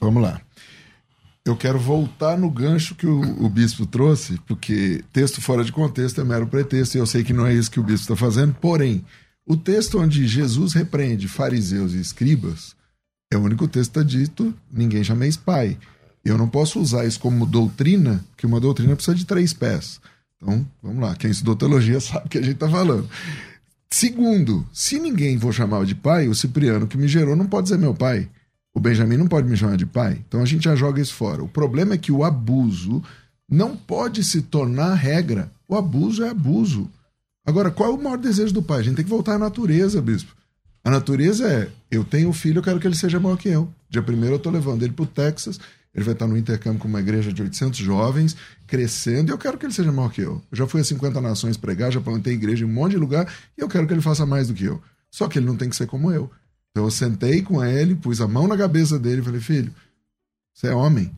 [0.00, 0.40] Vamos lá.
[1.44, 6.20] Eu quero voltar no gancho que o, o, bispo trouxe, porque texto fora de contexto
[6.20, 8.52] é mero pretexto, e eu sei que não é isso que o bispo está fazendo,
[8.54, 9.04] porém,
[9.46, 12.74] o texto onde Jesus repreende fariseus e escribas
[13.30, 15.76] é o único texto que está dito: ninguém chameis pai.
[16.24, 20.00] Eu não posso usar isso como doutrina, porque uma doutrina precisa de três pés.
[20.36, 23.08] Então, vamos lá, quem estudou teologia sabe o que a gente está falando.
[23.88, 27.78] Segundo, se ninguém for chamar de pai, o Cipriano que me gerou não pode ser
[27.78, 28.28] meu pai.
[28.74, 30.20] O Benjamin não pode me chamar de pai.
[30.26, 31.42] Então a gente já joga isso fora.
[31.42, 33.02] O problema é que o abuso
[33.48, 35.50] não pode se tornar regra.
[35.68, 36.90] O abuso é abuso.
[37.46, 38.80] Agora, qual é o maior desejo do pai?
[38.80, 40.34] A gente tem que voltar à natureza, bispo.
[40.82, 43.72] A natureza é: eu tenho um filho, eu quero que ele seja maior que eu.
[43.88, 45.60] Dia primeiro eu estou levando ele para o Texas,
[45.94, 48.36] ele vai estar no intercâmbio com uma igreja de 800 jovens,
[48.66, 50.42] crescendo, e eu quero que ele seja maior que eu.
[50.50, 53.32] Eu já fui a 50 nações pregar, já plantei igreja em um monte de lugar,
[53.56, 54.82] e eu quero que ele faça mais do que eu.
[55.10, 56.30] Só que ele não tem que ser como eu.
[56.70, 59.72] Então eu sentei com ele, pus a mão na cabeça dele e falei: filho,
[60.52, 61.10] você é homem.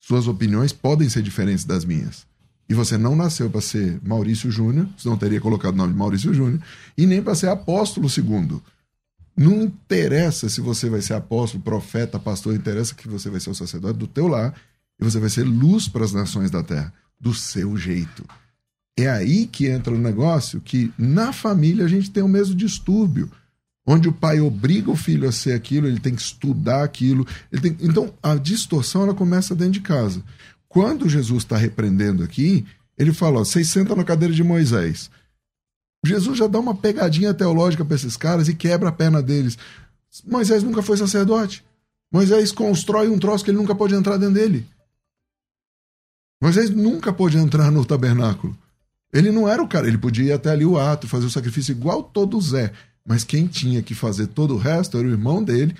[0.00, 2.26] Suas opiniões podem ser diferentes das minhas.
[2.70, 5.98] E você não nasceu para ser Maurício Júnior, você não teria colocado o nome de
[5.98, 6.62] Maurício Júnior,
[6.96, 8.62] e nem para ser apóstolo segundo.
[9.36, 13.54] Não interessa se você vai ser apóstolo, profeta, pastor, interessa que você vai ser o
[13.56, 14.54] sacerdote do teu lar
[15.00, 18.24] e você vai ser luz para as nações da terra, do seu jeito.
[18.96, 23.28] É aí que entra o negócio que na família a gente tem o mesmo distúrbio,
[23.84, 27.26] onde o pai obriga o filho a ser aquilo, ele tem que estudar aquilo.
[27.60, 27.76] Tem...
[27.80, 30.22] Então a distorção ela começa dentro de casa.
[30.70, 32.64] Quando Jesus está repreendendo aqui,
[32.96, 35.10] ele fala: vocês sentam na cadeira de Moisés.
[36.06, 39.58] Jesus já dá uma pegadinha teológica para esses caras e quebra a perna deles.
[40.24, 41.64] Moisés nunca foi sacerdote.
[42.10, 44.66] Moisés constrói um troço que ele nunca pode entrar dentro dele.
[46.40, 48.56] Moisés nunca pôde entrar no tabernáculo.
[49.12, 51.72] Ele não era o cara, ele podia ir até ali o ato, fazer o sacrifício
[51.72, 52.72] igual todo Zé.
[53.04, 55.76] Mas quem tinha que fazer todo o resto era o irmão dele.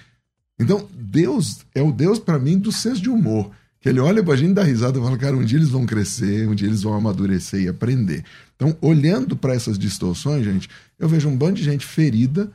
[0.59, 3.51] Então, Deus é o Deus, para mim, do senso de humor
[3.81, 6.47] que ele olha pra gente, dá risada e fala, cara, um dia eles vão crescer,
[6.47, 8.25] um dia eles vão amadurecer e aprender.
[8.55, 10.69] Então, olhando para essas distorções, gente,
[10.99, 12.51] eu vejo um bando de gente ferida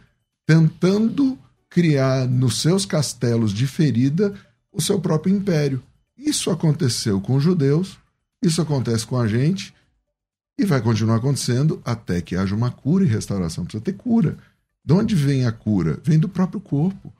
[0.45, 4.34] tentando criar nos seus castelos de ferida
[4.71, 5.82] o seu próprio império.
[6.15, 7.97] Isso aconteceu com os judeus,
[8.41, 9.73] isso acontece com a gente
[10.59, 13.65] e vai continuar acontecendo até que haja uma cura e restauração.
[13.65, 14.38] Precisa ter cura.
[14.84, 15.99] De onde vem a cura?
[16.03, 17.11] Vem do próprio corpo.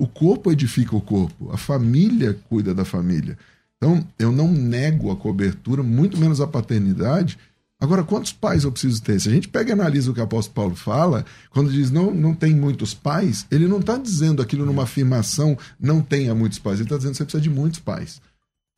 [0.00, 3.36] O corpo edifica o corpo, a família cuida da família.
[3.76, 7.36] Então, eu não nego a cobertura, muito menos a paternidade.
[7.78, 9.20] Agora, quantos pais eu preciso ter?
[9.20, 12.14] Se a gente pega e analisa o que o apóstolo Paulo fala, quando diz não,
[12.14, 16.76] não tem muitos pais, ele não está dizendo aquilo numa afirmação, não tenha muitos pais.
[16.78, 18.22] Ele está dizendo que você precisa de muitos pais.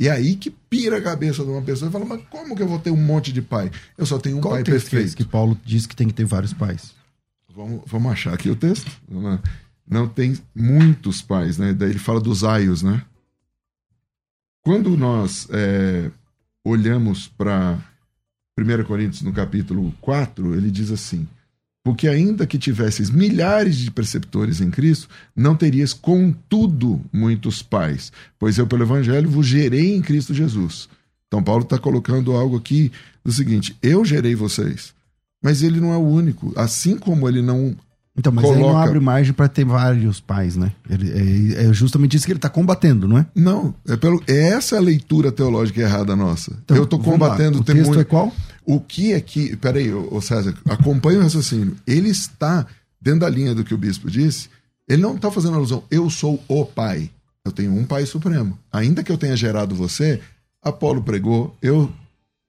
[0.01, 2.65] E é aí que pira a cabeça de uma pessoa e fala, mas como que
[2.65, 3.71] eu vou ter um monte de pai?
[3.97, 5.17] Eu só tenho um Qual pai perfeito.
[5.17, 6.93] que Paulo diz que tem que ter vários pais?
[7.55, 8.91] Vamos, vamos achar aqui o texto.
[9.09, 9.43] Vamos lá
[9.89, 11.73] não tem muitos pais, né?
[11.73, 13.03] Daí ele fala dos aios, né?
[14.63, 16.11] Quando nós é,
[16.65, 17.79] olhamos para
[18.59, 21.27] 1 Coríntios no capítulo 4, ele diz assim:
[21.83, 28.57] Porque ainda que tivesses milhares de preceptores em Cristo, não terias contudo muitos pais, pois
[28.59, 30.89] eu, pelo Evangelho, vos gerei em Cristo Jesus.
[31.27, 32.93] Então, Paulo está colocando algo aqui
[33.25, 34.95] do seguinte: eu gerei vocês.
[35.43, 36.53] Mas ele não é o único.
[36.55, 37.77] Assim como ele não
[38.17, 40.73] Então, mas aí não abre margem para ter vários pais, né?
[40.89, 43.27] Ele- é, é justamente isso que ele está combatendo, não é?
[43.35, 46.53] Não, é, pelo, é essa a leitura teológica errada nossa.
[46.65, 48.31] Então, eu estou combatendo O texto muito- é qual?
[48.67, 49.57] O que é que.
[49.57, 51.75] Peraí, ô, ô César, acompanha o raciocínio.
[51.87, 52.67] Ele está
[53.01, 54.49] dentro da linha do que o bispo disse.
[54.89, 57.11] Ele não está fazendo alusão, eu sou o pai.
[57.45, 58.57] Eu tenho um pai supremo.
[58.71, 60.21] Ainda que eu tenha gerado você,
[60.63, 61.91] Apolo pregou, eu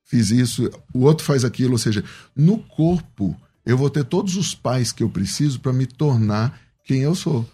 [0.03, 1.71] fiz isso, o outro faz aquilo.
[1.71, 2.03] Ou seja,
[2.35, 3.35] no corpo,
[3.65, 7.47] eu vou ter todos os pais que eu preciso para me tornar quem eu sou.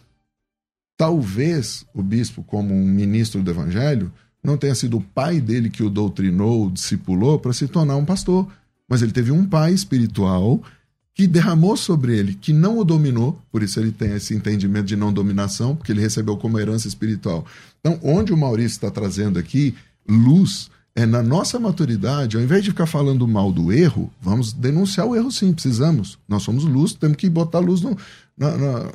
[0.97, 4.11] Talvez o bispo, como um ministro do evangelho,
[4.43, 8.05] não tenha sido o pai dele que o doutrinou, o discipulou para se tornar um
[8.05, 8.47] pastor.
[8.87, 10.61] Mas ele teve um pai espiritual
[11.13, 14.95] que derramou sobre ele, que não o dominou, por isso ele tem esse entendimento de
[14.95, 17.45] não dominação, porque ele recebeu como herança espiritual.
[17.79, 19.75] Então, onde o Maurício está trazendo aqui
[20.07, 25.05] luz é na nossa maturidade, ao invés de ficar falando mal do erro, vamos denunciar
[25.07, 26.17] o erro sim, precisamos.
[26.27, 27.97] Nós somos luz, temos que botar luz no-
[28.37, 28.91] na, na,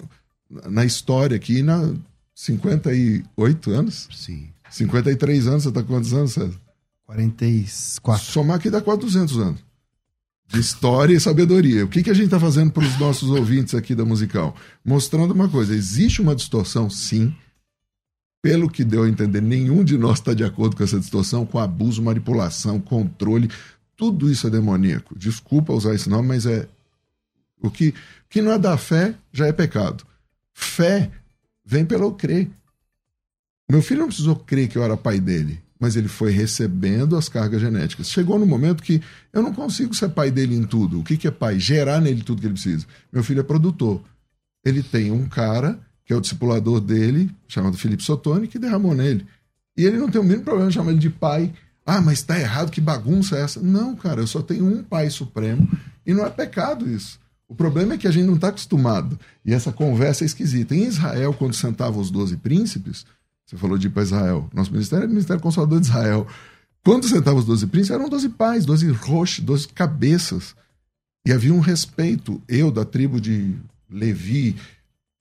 [0.70, 1.92] na história aqui, na
[2.34, 4.08] 58 anos?
[4.14, 4.48] Sim.
[4.70, 6.54] 53 anos, você está com quantos anos, César?
[7.06, 8.24] 44.
[8.24, 9.60] Somar aqui dá quase 200 anos.
[10.48, 11.84] De história e sabedoria.
[11.84, 14.54] O que, que a gente está fazendo para os nossos ouvintes aqui da musical?
[14.84, 17.34] Mostrando uma coisa: existe uma distorção, sim.
[18.44, 21.58] Pelo que deu a entender, nenhum de nós está de acordo com essa distorção, com
[21.58, 23.50] abuso, manipulação, controle.
[23.96, 25.18] Tudo isso é demoníaco.
[25.18, 26.68] Desculpa usar esse nome, mas é.
[27.62, 27.94] O que,
[28.28, 30.04] que não é da fé já é pecado.
[30.52, 31.10] Fé
[31.64, 32.50] vem pelo crer.
[33.66, 37.30] Meu filho não precisou crer que eu era pai dele, mas ele foi recebendo as
[37.30, 38.10] cargas genéticas.
[38.10, 39.00] Chegou no momento que
[39.32, 41.00] eu não consigo ser pai dele em tudo.
[41.00, 41.58] O que, que é pai?
[41.58, 42.86] Gerar nele tudo que ele precisa.
[43.10, 44.04] Meu filho é produtor.
[44.62, 49.26] Ele tem um cara, que é o discipulador dele, chamado Felipe Sotoni, que derramou nele.
[49.76, 51.52] E ele não tem o mínimo problema de chamar ele de pai.
[51.86, 53.60] Ah, mas está errado, que bagunça é essa?
[53.60, 55.68] Não, cara, eu só tenho um pai supremo
[56.06, 57.18] e não é pecado isso.
[57.48, 59.18] O problema é que a gente não está acostumado.
[59.44, 60.74] E essa conversa é esquisita.
[60.74, 63.04] Em Israel, quando sentavam os doze príncipes,
[63.44, 64.48] você falou de ir para Israel.
[64.52, 66.26] Nosso ministério é o Ministério Consolador de Israel.
[66.82, 70.54] Quando sentavam os doze príncipes, eram doze pais, doze roxos, doze cabeças.
[71.26, 72.42] E havia um respeito.
[72.48, 73.54] Eu, da tribo de
[73.90, 74.56] Levi,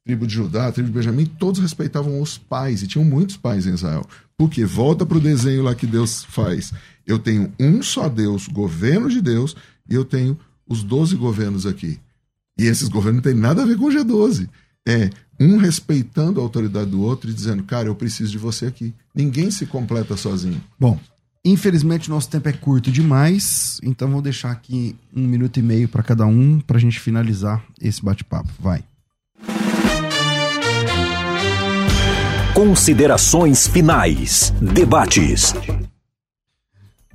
[0.06, 2.82] tribo de Judá, tribo de Benjamim, todos respeitavam os pais.
[2.82, 4.06] E tinham muitos pais em Israel.
[4.38, 6.74] Porque volta para o desenho lá que Deus faz.
[7.06, 9.56] Eu tenho um só Deus, governo de Deus,
[9.89, 10.38] e eu tenho
[10.68, 11.99] os doze governos aqui.
[12.58, 14.49] E esses governos não têm nada a ver com o G12.
[14.88, 18.93] É um respeitando a autoridade do outro e dizendo, cara, eu preciso de você aqui.
[19.16, 20.62] Ninguém se completa sozinho.
[20.80, 20.99] Bom,
[21.43, 26.04] infelizmente nosso tempo é curto demais, então vou deixar aqui um minuto e meio para
[26.04, 28.49] cada um para a gente finalizar esse bate-papo.
[28.60, 28.84] Vai.
[32.54, 34.51] Considerações finais.
[34.74, 35.54] Debates.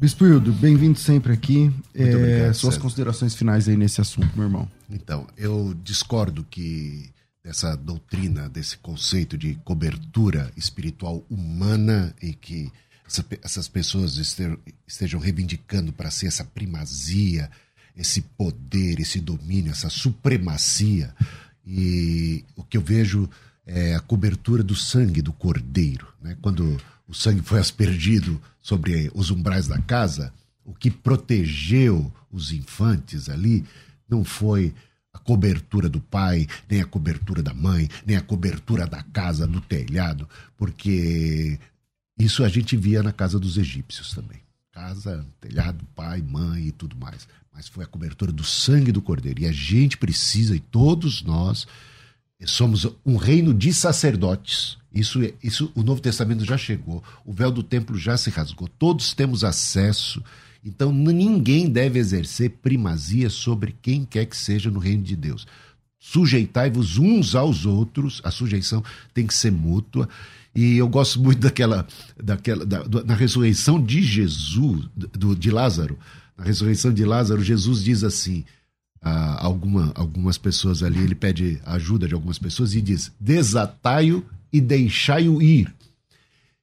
[0.01, 1.73] Bispo Hildo, bem-vindo sempre aqui.
[1.95, 2.83] É, obrigado, suas César.
[2.83, 4.69] considerações finais aí nesse assunto, meu irmão.
[4.91, 7.11] Então, eu discordo que
[7.43, 12.71] dessa doutrina, desse conceito de cobertura espiritual humana e que
[13.43, 17.49] essas pessoas este- estejam reivindicando para ser essa primazia,
[17.97, 21.15] esse poder, esse domínio, essa supremacia.
[21.67, 23.29] E o que eu vejo
[23.69, 26.09] é a cobertura do sangue do cordeiro.
[26.23, 26.37] Né?
[26.41, 30.33] Quando o sangue foi aspergido sobre os umbrais da casa,
[30.65, 33.65] o que protegeu os infantes ali
[34.09, 34.75] não foi
[35.13, 39.61] a cobertura do pai, nem a cobertura da mãe, nem a cobertura da casa, do
[39.61, 41.59] telhado, porque
[42.19, 44.41] isso a gente via na casa dos egípcios também.
[44.73, 47.29] Casa, telhado, pai, mãe e tudo mais.
[47.53, 49.43] Mas foi a cobertura do sangue do cordeiro.
[49.43, 51.67] E a gente precisa, e todos nós,
[52.47, 54.79] somos um reino de sacerdotes.
[54.93, 57.03] Isso, é- isso o Novo Testamento já chegou.
[57.25, 58.69] O véu do templo já se rasgou.
[58.69, 60.23] Todos temos acesso.
[60.65, 65.47] Então ninguém deve exercer primazia sobre quem quer que seja no reino de Deus.
[65.99, 68.21] Sujeitai-vos uns aos outros.
[68.25, 68.83] A sujeição
[69.13, 70.09] tem que ser mútua.
[70.55, 71.87] E eu gosto muito daquela,
[72.23, 75.99] daquela da, na ressurreição de Jesus, do, de Lázaro.
[76.37, 78.45] Na ressurreição de Lázaro, Jesus diz assim:
[79.01, 84.61] a alguma, algumas pessoas ali, ele pede ajuda de algumas pessoas e diz: desatai-o e
[84.61, 85.73] deixai-o ir.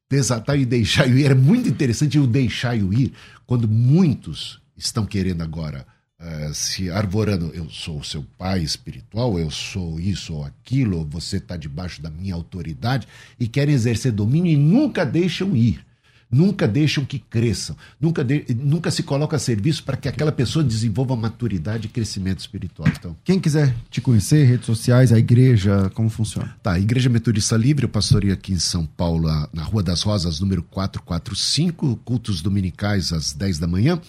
[0.10, 1.32] Desatai-o e deixai-o ir.
[1.32, 3.14] É muito interessante o deixai-o ir,
[3.46, 5.86] quando muitos estão querendo agora
[6.20, 7.52] eh, se arvorando.
[7.54, 12.10] Eu sou o seu pai espiritual, eu sou isso ou aquilo, você está debaixo da
[12.10, 13.08] minha autoridade
[13.40, 15.86] e querem exercer domínio e nunca deixam ir.
[16.30, 20.64] Nunca deixam que cresçam, nunca, de- nunca se coloca a serviço para que aquela pessoa
[20.66, 22.88] desenvolva maturidade e crescimento espiritual.
[22.90, 26.56] Então, Quem quiser te conhecer, redes sociais, a igreja, como funciona?
[26.64, 30.40] Tá, Igreja Metodista Livre, eu pastorei aqui em São Paulo, a- na Rua das Rosas,
[30.40, 34.02] número 445, cultos dominicais às 10 da manhã.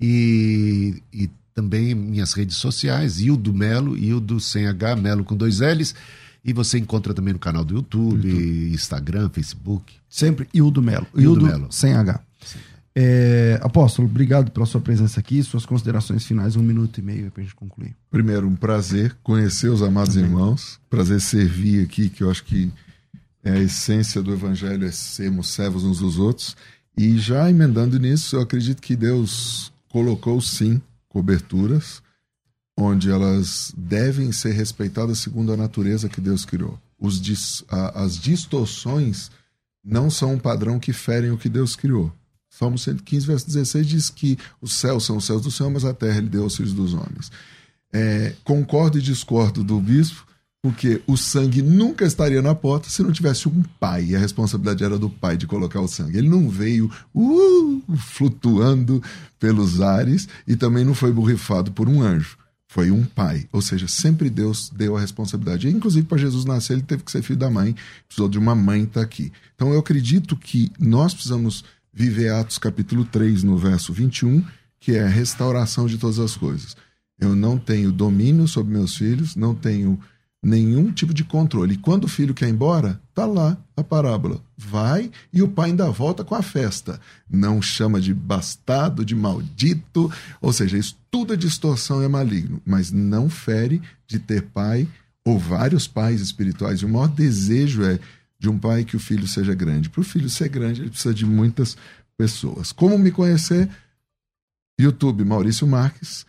[0.00, 5.94] E, e também minhas redes sociais, Ildo Melo, Ildo sem H, Melo com dois L's.
[6.44, 8.74] E você encontra também no canal do YouTube, YouTube.
[8.74, 9.94] Instagram, Facebook.
[10.08, 11.06] Sempre Ildo Melo.
[11.14, 11.66] Ildo, Ildo Melo.
[11.70, 12.20] sem H.
[12.96, 15.42] É, apóstolo, obrigado pela sua presença aqui.
[15.42, 17.96] Suas considerações finais, um minuto e meio para a gente concluir.
[18.10, 20.30] Primeiro, um prazer conhecer os amados Também.
[20.30, 20.78] irmãos.
[20.88, 22.70] Prazer servir aqui, que eu acho que
[23.42, 26.56] é a essência do evangelho é sermos servos uns dos outros.
[26.96, 32.02] E já emendando nisso, eu acredito que Deus colocou sim coberturas
[32.76, 36.78] onde elas devem ser respeitadas segundo a natureza que Deus criou.
[37.20, 39.30] Dis, a, as distorções
[39.84, 42.12] não são um padrão que ferem o que Deus criou.
[42.48, 45.92] Salmo 115, verso 16 diz que os céus são os céus do Senhor, mas a
[45.92, 47.30] terra ele deu aos filhos dos homens.
[47.92, 50.26] É, concordo e discordo do bispo,
[50.62, 54.06] porque o sangue nunca estaria na porta se não tivesse um pai.
[54.06, 56.16] E a responsabilidade era do pai de colocar o sangue.
[56.16, 59.02] Ele não veio uh, flutuando
[59.38, 62.38] pelos ares e também não foi borrifado por um anjo
[62.74, 63.46] foi um pai.
[63.52, 65.68] Ou seja, sempre Deus deu a responsabilidade.
[65.68, 67.72] Inclusive, para Jesus nascer, ele teve que ser filho da mãe,
[68.08, 69.30] precisou de uma mãe estar tá aqui.
[69.54, 74.44] Então, eu acredito que nós precisamos viver Atos capítulo 3, no verso 21,
[74.80, 76.76] que é a restauração de todas as coisas.
[77.16, 80.00] Eu não tenho domínio sobre meus filhos, não tenho
[80.44, 81.74] nenhum tipo de controle.
[81.74, 84.40] E quando o filho quer ir embora, tá lá a parábola.
[84.56, 87.00] Vai e o pai ainda volta com a festa.
[87.28, 92.92] Não chama de bastado, de maldito, ou seja, isso tudo é distorção é maligno, mas
[92.92, 94.86] não fere de ter pai
[95.24, 96.82] ou vários pais espirituais.
[96.82, 97.98] O maior desejo é
[98.38, 99.88] de um pai que o filho seja grande.
[99.88, 101.76] Para o filho ser grande, ele precisa de muitas
[102.16, 102.70] pessoas.
[102.70, 103.68] Como me conhecer?
[104.78, 106.26] YouTube Maurício Marques,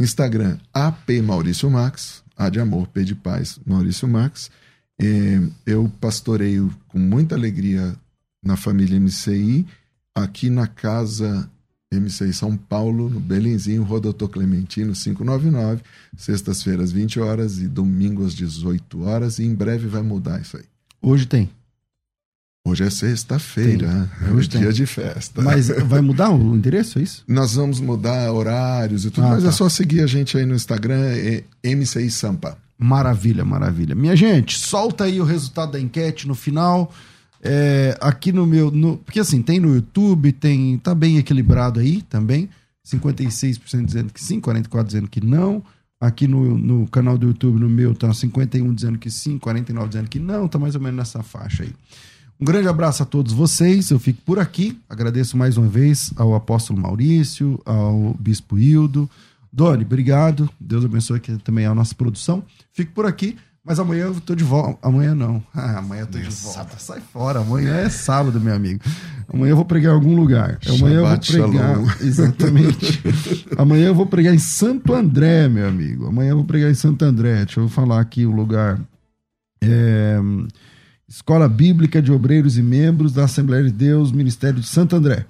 [0.00, 4.50] Instagram AP Maurício Marques, a de Amor, P de Paz, Maurício Marques.
[4.98, 7.94] É, eu pastoreio com muita alegria
[8.42, 9.66] na família MCI,
[10.14, 11.50] aqui na casa
[11.92, 15.82] MCI São Paulo, no Belenzinho, Rua Doutor Clementino 599,
[16.16, 20.64] sextas-feiras 20 horas e domingos às 18 horas, e em breve vai mudar isso aí.
[21.02, 21.50] Hoje tem.
[22.66, 25.40] Hoje é sexta-feira, é o dia de festa.
[25.40, 27.24] Mas vai mudar o endereço, é isso?
[27.26, 29.48] Nós vamos mudar horários e tudo, ah, mas é tá.
[29.48, 32.58] é só seguir a gente aí no Instagram, é MCI Sampa.
[32.78, 33.94] Maravilha, maravilha.
[33.94, 36.92] Minha gente, solta aí o resultado da enquete no final.
[37.42, 38.70] É, aqui no meu.
[38.70, 40.78] No, porque assim, tem no YouTube, tem.
[40.78, 42.48] Tá bem equilibrado aí também.
[42.86, 45.62] 56% dizendo que sim, 44% dizendo que não.
[46.00, 50.08] Aqui no, no canal do YouTube, no meu, tá 51 dizendo que sim, 49 dizendo
[50.08, 51.74] que não, tá mais ou menos nessa faixa aí.
[52.40, 53.90] Um grande abraço a todos vocês.
[53.90, 54.80] Eu fico por aqui.
[54.88, 59.10] Agradeço mais uma vez ao apóstolo Maurício, ao bispo Hildo.
[59.52, 60.48] Doni, obrigado.
[60.58, 62.42] Deus abençoe aqui também a nossa produção.
[62.72, 63.36] Fico por aqui.
[63.62, 64.78] Mas amanhã eu tô de volta.
[64.80, 65.42] Amanhã não.
[65.54, 66.58] Ah, amanhã eu tô amanhã de volta.
[66.58, 66.80] Sábado.
[66.80, 67.40] Sai fora.
[67.40, 68.80] Amanhã é sábado, meu amigo.
[69.30, 70.58] Amanhã eu vou pregar em algum lugar.
[70.66, 71.74] Amanhã eu vou pregar.
[71.74, 71.86] Shalom.
[72.00, 73.04] Exatamente.
[73.58, 76.06] amanhã eu vou pregar em Santo André, meu amigo.
[76.06, 77.44] Amanhã eu vou pregar em Santo André.
[77.44, 78.80] Deixa eu falar aqui o lugar.
[79.60, 80.18] É...
[81.10, 85.26] Escola Bíblica de Obreiros e Membros da Assembleia de Deus, Ministério de Santo André.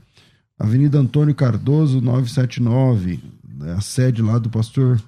[0.59, 3.19] Avenida Antônio Cardoso, 979.
[3.65, 5.03] É a sede lá do pastor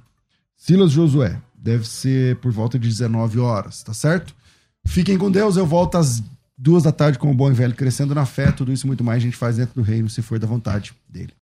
[0.56, 1.38] Silas Josué.
[1.54, 4.34] Deve ser por volta de 19 horas, tá certo?
[4.86, 6.22] Fiquem com Deus, eu volto às
[6.56, 8.50] duas da tarde com o Bom e Velho Crescendo na Fé.
[8.50, 11.34] Tudo isso muito mais a gente faz dentro do reino, se for da vontade dele.